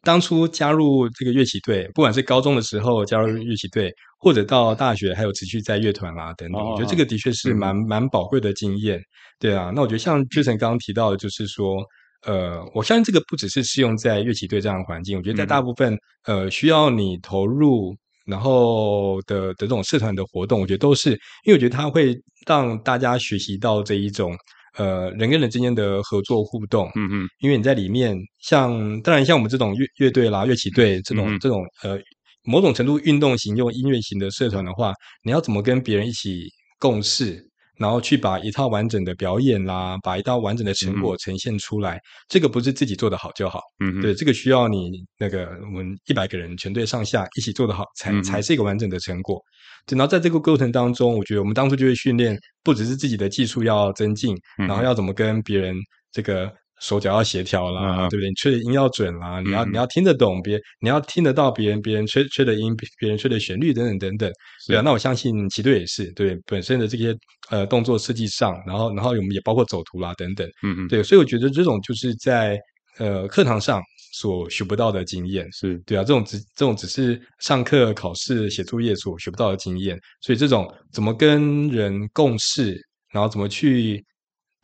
[0.03, 9.01] 当初加入这个乐器队，不管是高中的时候加入乐器队，或者到大学还有持续在乐团啊等等，哦、我觉得这个的确是蛮蛮宝贵的经验。
[9.39, 11.77] 对啊，那我觉得像 Jason 刚刚提到的，就是说，
[12.25, 15.93] 呃，我相信这个不只是适用在乐器队这样的环境，我觉得在大部分、
[16.27, 17.95] 嗯、呃需要你投入。
[18.25, 21.09] 然后的的这种社团的活动，我觉得都是，
[21.43, 22.15] 因为我觉得它会
[22.47, 24.33] 让大家学习到这一种
[24.77, 26.89] 呃人跟人之间的合作互动。
[26.95, 31.99] 嗯嗯，因为你在里面，像当然像我们这种乐乐队啦、乐器队这种、嗯、这种呃
[32.43, 34.93] 某种程度运动型、用音乐型的社团的话，
[35.23, 36.47] 你要怎么跟别人一起
[36.79, 37.43] 共事？
[37.77, 41.95] 然后去把一套完整的表演啦，把一套完整的成果呈现出来。
[41.95, 49.41] 嗯、这个不是自己做的好就好，嗯，对，这个需要你那个我们一百个人全队上下一起做的好，才、嗯、才是一个完整的成果。
[49.89, 55.75] 然后在这个过程当中，我觉得我们当初就会训练，不只是自己的技术要增进，嗯、然后要怎么跟别人
[56.11, 56.51] 这个。
[56.83, 58.27] 手脚要协调啦，嗯、对不对？
[58.27, 64.31] 你吹的音要准啦，嗯、你要你要听得懂别，你要听得到别人别人吹吹的音，别人吹的旋律等等等等。
[64.67, 67.15] 对啊，那我相信齐队也是对本身的这些
[67.49, 70.45] 呃动作设计上，然后然后我们也包括走图啦等等。
[70.61, 72.59] 嗯嗯，对，所以我觉得这种就是在
[72.97, 73.81] 呃课堂上
[74.11, 82.77] 所学不到的经验，是对啊，这种只这种只是上课考试写作业所学不到的经验，所以这种怎么跟人共事，
[83.13, 84.03] 然后怎么去。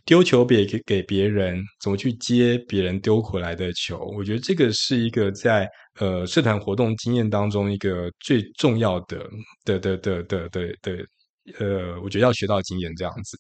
[0.06, 3.98] 丢球给给给别人，怎么去接别人丢回来的球？
[4.18, 5.70] 我觉得这个是一个在
[6.00, 9.24] 呃社团活动经验当中一个最重要的
[9.66, 11.06] 的的的的的的
[11.60, 13.38] 呃，我觉得要学到经验这样子，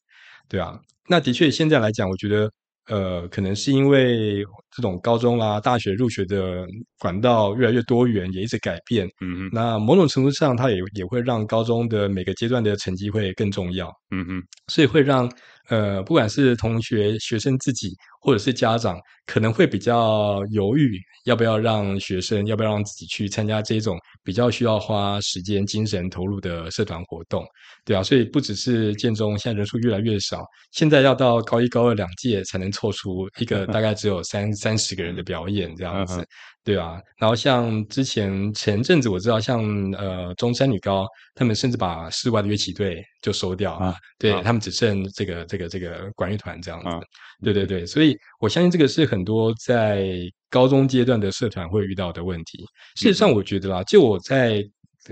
[0.47, 0.77] 对啊。
[1.07, 2.51] 那的确现在来讲，我觉得
[2.87, 4.43] 呃，可能是因为
[4.75, 6.65] 这种高中啦、大学入学的
[6.99, 9.07] 管道越来越多元，也一直改变。
[9.21, 9.49] 嗯哼。
[9.51, 13.91] 那某种程度上，它也也会让高中的每个阶段的成绩会更重要。
[14.11, 14.43] 嗯哼。
[14.67, 15.27] 所以会让。
[15.69, 27.45] 呃，不管是同学、学生自己，或者是家长，可能会比较犹豫，要不要让学生，要不要让自己去参加这种比较需要花时间、精神投入的社团活动，
[27.85, 36.25] 对啊，所以不只是建中，现在人数越来越少，现在要到高一、高二两届才能凑出一个 大概只有三三十个人的表演这样子。
[36.69, 46.87] 对啊，然后像之前前阵子我知道像，像呃中山女高，他们甚至把室外的乐器队就收掉啊，对啊他们只剩这个这个这个管乐团这样子。
[46.87, 46.99] 啊、
[47.43, 50.11] 对对对，所以我相信这个是很多在
[50.47, 52.63] 高中阶段的社团会遇到的问题。
[52.95, 54.63] 事实上，我觉得啦，就我在。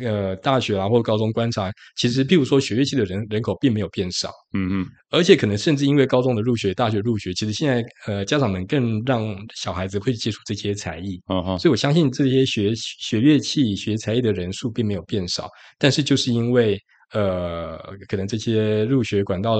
[0.03, 11.19] 呃，大学啊，或高中观察，其实，譬如说学乐器的人人口并没有变少，嗯嗯，而且可能甚至因为高中的入学、大学入学，其实现在呃，家长们更让小孩子会接触这些才艺，
[11.59, 16.79] 所以我相信这些学学乐器、学才艺的人数并没有变少，但是就是因为
[17.13, 17.77] 呃，
[18.09, 19.55] 可能这些入学管道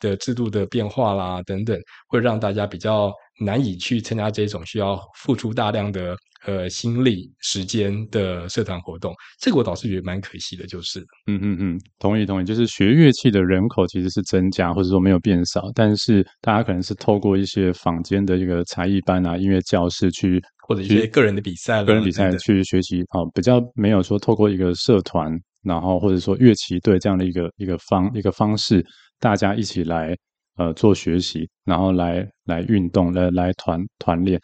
[0.00, 1.78] 的制度的变化啦等等，
[2.08, 6.16] 会让大家比较难以去参加这种需要付出大量的。
[6.46, 28.80] 呃，心力时间的社团活动，这个我倒是觉得蛮可惜的，就是，嗯嗯嗯，同意同意，就是学乐器的人口其实是增加，或者说没有变少，但是大家可能是透过一些坊间的一个才艺班啊、音乐教室去，或者一些个人的比赛、个人比赛去学习啊、哦，比较没有说透过一个社团，然后或者说乐器队这样的一个一个方一个方式，
[29.18, 30.16] 大家一起来
[30.58, 34.38] 呃做学习，然后来来运动，来来团团练。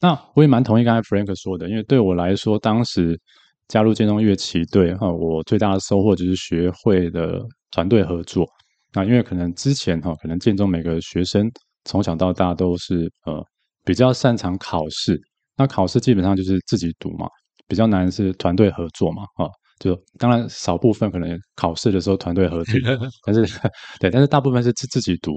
[0.00, 3.18] 那我也蛮同意刚才 Frank 说的，因为对我来说，当时
[3.68, 7.40] 加入建中乐器队哈，我最大的收获就是学会的
[7.70, 8.46] 团队合作。
[8.94, 11.50] 那因为可能之前哈，可能建中每个学生
[11.84, 13.44] 从小到大都是呃
[13.84, 15.20] 比较擅长考试，
[15.56, 17.26] 那考试基本上就是自己读嘛，
[17.66, 19.50] 比较难是团队合作嘛，哈，
[19.80, 22.74] 就当然少部分可能考试的时候团队合作，
[23.26, 23.42] 但是
[24.00, 25.32] 对，但是大部分是自自己读。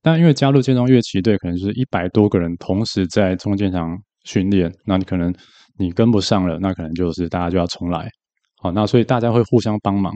[0.00, 5.34] 但因为加入建中乐器队，可能就是一百多个人同时在中间场训练，那你可能
[5.78, 8.08] 你跟不上了，那可能就是大家就要重来。
[8.60, 10.12] 好，那所以大家会互相帮忙。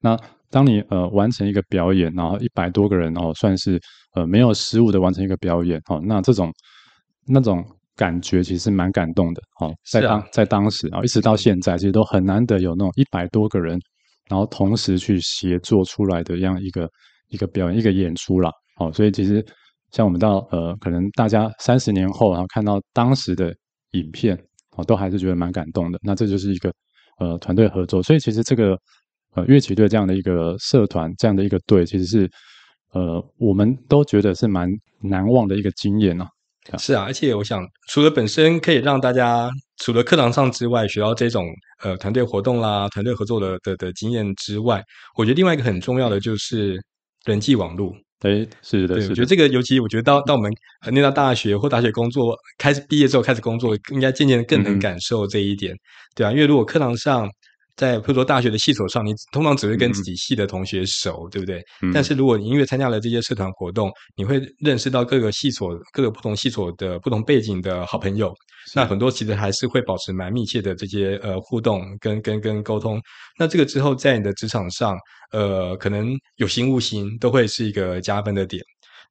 [0.00, 0.16] 那
[0.50, 3.80] 当你呃完成一个表演，然后一百多个人哦，算是
[4.14, 6.52] 呃没有失误的完成一个表演，哦，那这种
[7.26, 7.64] 那种
[7.98, 9.42] 感觉其实是蛮感动的。
[9.60, 13.76] 哦，在当在当时啊，一直到现在，其实都很难得有那种一百多个人，
[14.30, 16.88] 然后同时去协作出来的这样一个
[17.28, 18.50] 一个表演一个演出啦。
[18.78, 19.44] 哦，所以其实
[19.90, 23.52] 像我们到呃，可能大家三十年后，然后看到当时的
[23.92, 24.38] 影片，
[24.76, 25.98] 哦，都还是觉得蛮感动的。
[26.02, 26.72] 那这就是一个
[27.18, 28.00] 呃团队合作。
[28.00, 28.78] 所以其实这个
[29.34, 32.30] 呃乐器队这样的一个社团，这样的一个队，其实是
[32.92, 34.70] 呃我们都觉得是蛮
[35.02, 36.28] 难忘的一个经验呢、啊。
[36.76, 39.48] 是啊，而且我想，除了本身可以让大家
[39.78, 41.46] 除了课堂上之外学到这种
[41.82, 44.82] 呃团队活动啦、团队合作的的的经验之外，
[45.16, 46.78] 我觉得另外一个很重要的就是
[47.24, 47.94] 人际网络。
[48.20, 49.10] 哎，是的，对，是的。
[49.10, 50.52] 我觉得这个尤其，我觉得到到我们
[50.90, 55.78] 念到大学或大学工作，开始毕业之后开始工作，应该渐渐更能感受这一点，嗯、
[56.16, 57.30] 对啊，因为如果课堂上，
[57.78, 61.62] 在比如说大学的系所上，你通常只会跟自己系的同学熟，嗯、对不对？
[61.80, 68.34] 嗯、但是如果你因为参加了这些社团活动，你会认识到各个系所、各个不同系所的不同背景的好朋友。
[68.74, 73.00] 那很多其实还是会保持蛮密切的这些呃互动跟跟跟沟通。
[73.38, 74.98] 那这个之后在你的职场上，
[75.32, 78.62] 呃，可能有形无形都会是一个加分的点。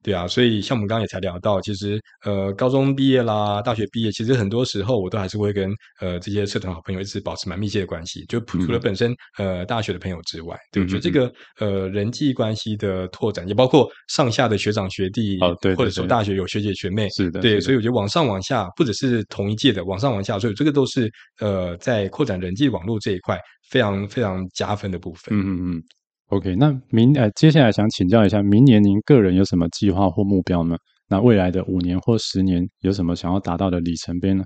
[0.02, 8.24] 对啊，所以像我们刚刚也才聊到，其实呃，高中毕业啦，大学毕业，其实很多时候我都还是会跟呃这些社团好朋友一直保持蛮密切的关系。
[8.26, 23.36] 就除了本身、嗯、呃大学的朋友之外，对，我觉得这个呃人际关系的拓展，也包括上下的学长学弟，哦对，或者说大学有学姐学妹，是的，对，所以我觉得往上往下，不只是同一届的，往上往下，所以这个都是呃在扩展人际网络这一块
[23.68, 25.36] 非常非常加分的部分。
[25.36, 25.82] 嗯嗯嗯。
[26.28, 30.76] OK，那明呃，接下来想请教一下，明年您个人有什么计划或目标呢？
[31.08, 34.44] 那未来的五年或十年有什么想要达到的里程碑呢？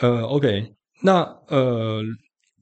[0.00, 2.00] 呃，OK，那呃，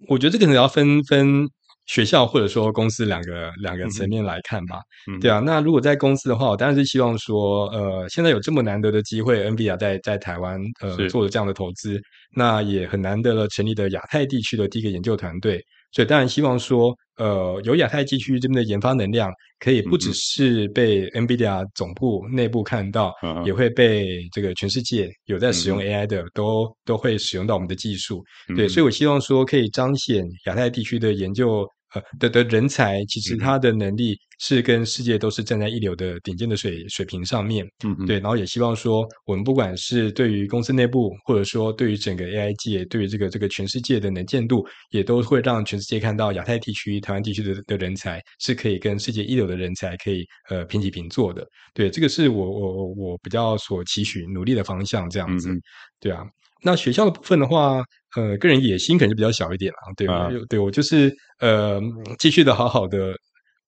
[0.08, 1.46] 我觉得这个可能要分分
[1.84, 4.78] 学校或者说公司两个两个层面来看吧。
[5.12, 12.00] 嗯，对啊，那如果在公司的话，我当然是希望说，呃，现在有这么难得的机会，NVIDIA 在在台湾呃做了这样的投资，
[12.34, 15.62] 那也很难得了成立的亚太地区的第一个研究团队。
[15.92, 28.22] 所以当然希望说，呃，有亚太地区这边的研发能量，可以不只是被 NVIDIA 总部内部看到，嗯，也会被这个全世界有在使用 AI 的，嗯，都都会使用到我们的技术。
[28.54, 31.66] 对，嗯，所以我希望说，可以彰显亚太地区的研究。
[31.94, 51.46] 呃的的人才，其实他的能力是跟世界都是站在一流的顶尖的水水平上面，嗯嗯，对，然后也希望说，我们不管是对于公司内部，或者说对于整个 AI 界，对于这个这个全世界的能见度，也都会让全世界看到亚太地区、台湾地区的的人才是可以跟世界一流的人才可以呃平起平坐的。
[51.74, 55.60] 对，这个是我我我比较所期许努力的方向，这样子，嗯，
[56.00, 56.22] 对啊。
[56.62, 57.82] 那学校的部分的话，
[58.16, 60.14] 呃，个人野心可能就比较小一点了，对吧？
[60.14, 61.80] 啊、对，我就是呃，
[62.18, 63.14] 继续的好好的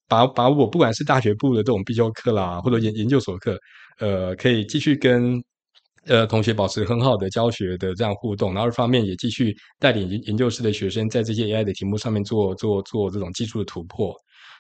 [0.09, 3.57] 把把我不管是大学部的这种必修课啦，或者研研究所课，
[4.01, 5.41] 呃，可以继续跟
[6.07, 14.13] 呃同学保持很好的教学的这样互动，然后一方面也继续带领研研究室的学生在这些 AI 的题目上面做做做这种技术的突破，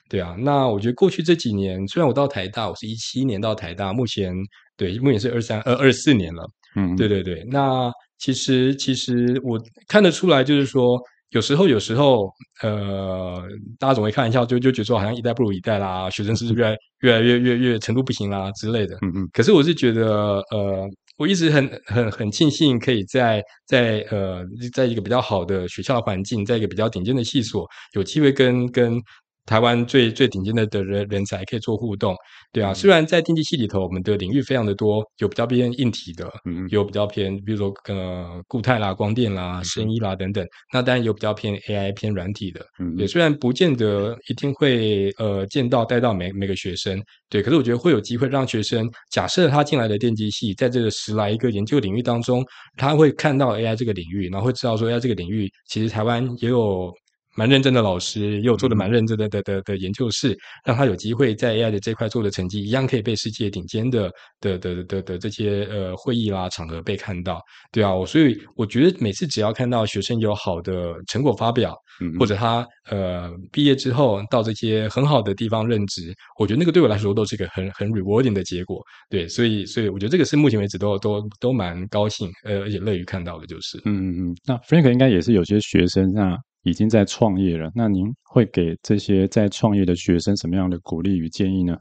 [0.08, 0.36] 对啊。
[0.38, 4.32] 那我觉得过去这几年，虽然我到台大，我是一七年到台大，目前
[4.76, 7.90] 对目前是二三呃二四年了，嗯，对对对，那。
[8.20, 9.58] 其实，其实我
[9.88, 11.00] 看得出来，就是说，
[11.30, 12.30] 有时候，有时候，
[12.62, 13.42] 呃，
[13.78, 18.94] 大家总会开玩笑，就就觉得说，好像一代不如一代啦，学生是不是越来越来越越越程度不行啦之类的。
[19.02, 19.28] 嗯嗯。
[19.32, 29.02] 可是我是觉得，呃，我一直很很很庆幸，可以在在呃，在一个比较好的学校的环境，在一个比较顶尖的系所，有机会跟跟。
[29.46, 32.14] 台湾最最顶尖的的人人才可以做互动，
[32.52, 32.72] 对啊。
[32.72, 40.46] 虽然在电机系里头，我们的领域非常的多，有比较偏硬体的，嗯，有比较偏，比如说呃固态啦、光电啦、声音啦等等。
[40.72, 43.06] 那当然有比较偏 AI 偏软体的，嗯，对。
[43.06, 47.42] 虽然不见得一定会呃见到带到每每个学生，对。
[47.42, 52.44] 可是我觉得会有机会让学生，假设他进来的电机系，在这个十来一个研究领域当中，
[52.76, 56.92] 他会看到 AI 这个领域，然后会知道说 AI 这个领域其实台湾也有。
[57.36, 64.10] 蛮认真的老师，也有做的蛮认真的的的的研究室，让他有机会在 AI 的这块做的成绩，一样可以被世界顶尖的
[64.40, 67.40] 的的的的的这些呃会议啦场合被看到，
[67.72, 86.36] 对啊，我所以我觉得每次只要看到学生有好的成果发表，嗯，或者他呃毕业之后到这些很好的地方任职，我觉得那个对我来说都是一个很很 rewarding 的结果，对，所以所以我觉得这个是目前为止都都都蛮高兴，呃，而且乐于看到的，就是，嗯嗯嗯，那 Frank 应该也是有些学生啊。
[86.62, 91.76] 已经在创业了，那您会给这些在创业的学生什么样的鼓励与建议呢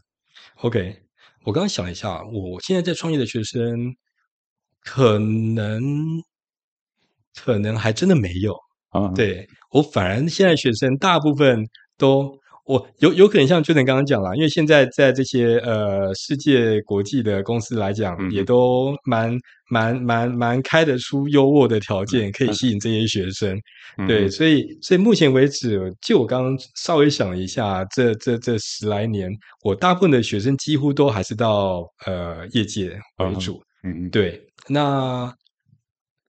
[0.61, 0.95] ？OK，
[1.43, 3.95] 我刚刚想了一下，我现在在创业的学生，
[4.81, 5.81] 可能
[7.35, 8.53] 可能还真的没有
[8.89, 9.07] 啊。
[9.13, 11.63] 对，我反而现在学生大部分
[11.97, 12.37] 都。
[12.69, 19.35] 我有有可能像 Jordan 刚刚讲了，因为现在在这些呃世界国际的公司来讲，嗯、也都蛮
[19.71, 23.59] 蛮蛮蛮开得出优渥的条件，可以吸引这些学生。
[23.97, 29.31] 嗯、对，所以所以目前为止，就我刚刚稍微想了一下，这这这十来年，
[29.63, 33.59] 我大部分的学生几乎都还是到呃业界为主。
[33.83, 35.33] 嗯嗯，对，那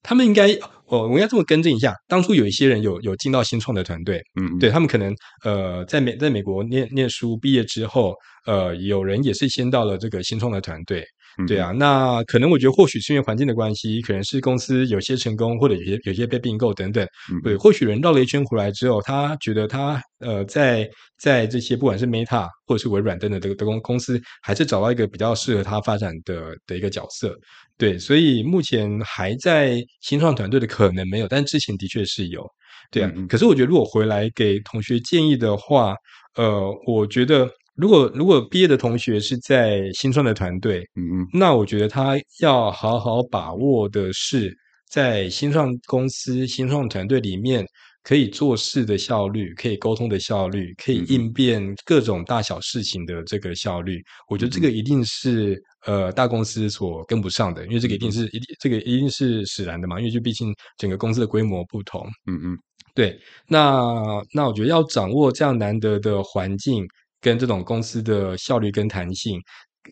[0.03, 0.59] 他们应该。
[0.91, 5.15] 哦，我应该这么更正一下，当初有一些人有有进到新创的团队，嗯，对，他们可能
[5.45, 8.15] 呃在美在美国念念书毕业之后，
[8.47, 11.05] 呃，有人也是先到了这个新创的团队。
[11.47, 17.07] 对啊，那可能我觉得或许是因为环境的关系，可能是公司有些成功，或者有些有些被并购等等。
[17.45, 20.87] 对，或许人绕了一圈回来之后，他觉得他呃在
[21.19, 27.33] 在这些不管是 Meta 或者是微软等等的的公公司，还是找到一个比较适合他发展的的一个角色。
[27.81, 32.47] 对，所以目前还在新创团队的可能没有，但之前的确是有。
[32.91, 35.97] 对啊，可是我觉得如果回来给同学建议的话，
[36.37, 37.51] 呃，我觉得。
[37.77, 44.55] 如果如果毕业的同学是在新创的团队，嗯嗯，那我觉得他要好好把握的是，
[44.91, 47.65] 在新创公司、新创团队里面，
[48.03, 62.09] 可以做事的效率，可以沟通的效率，可以应变各种大小事情的这个效率，我觉得这个一定是呃大公司所跟不上的，因为这个一定是一定这个一定是使然的嘛，因为就毕竟整个公司的规模不同。
[62.27, 62.59] 嗯嗯，
[62.95, 66.87] 对，那那我觉得要掌握这样难得的环境
[67.21, 69.39] 跟这种公司的效率跟弹性，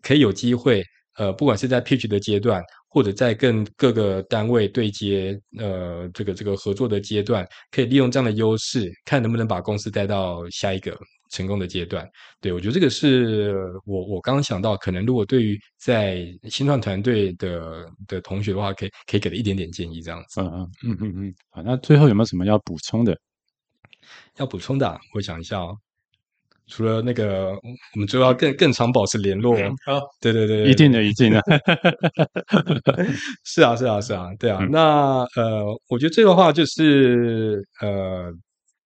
[0.02, 0.82] 可以有机会。
[1.18, 10.98] 呃，不管是在 pitch 的阶段，或者在跟各个单位对接，呃，这个这个合作的阶段，可以利用这样的优势，看能不能把公司带到下一个
[11.30, 12.08] 成功的阶段。
[12.40, 20.40] 对，我觉得这个是我我刚刚想到，可能如果对于在新创团队的的同学的话，可以可以给的一点点建议，这样子。
[20.40, 21.34] 嗯嗯嗯嗯嗯。
[21.50, 23.18] 好，那最后有没有什么要补充的？
[24.36, 25.76] 要补充的，我想一下哦。
[26.68, 27.50] 除了那个，
[27.94, 29.56] 我们就要更更常保持联络。
[29.86, 31.40] 好，对对对，一定的，一定的。
[33.44, 34.58] 是啊，是啊，是啊，对啊。
[34.60, 38.30] 嗯、那呃，我觉得这个话就是呃，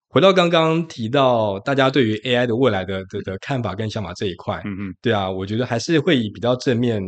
[0.08, 7.02] 回到刚刚提到大家对于 AI 的未来的的的看法跟想法这一块，嗯嗯，对啊，我觉得还是会以比较正面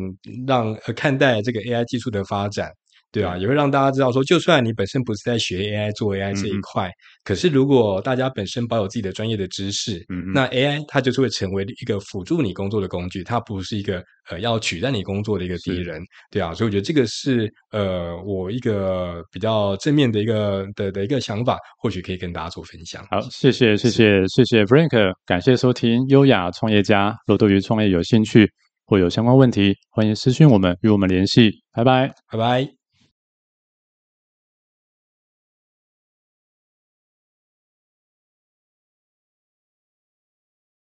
[0.47, 2.70] 让呃看待这个 AI 技术的发展。
[3.15, 6.93] 对啊，也会让大家知道说，就算你本身不是在学 AI 做 AI 这一块，嗯、
[7.23, 16.03] 可是如果大家本身保有自己的专业的知识，嗯、那 AI 它就是会成为一个辅助你工作的工具，它不是一个呃要取代你工作的一个敌人。
[16.33, 23.07] 对啊，所以我觉得这个是呃我一个比较正面的一个的的一个想法，或许可以跟大家做分享。
[23.12, 27.15] 好，谢谢谢谢谢谢 Frank，感谢收听优雅创业家。
[27.29, 28.51] 若对于创业有兴趣
[28.87, 31.62] 或有相关问题，欢迎私讯我们与我们联系。
[31.73, 32.84] 拜拜，拜拜。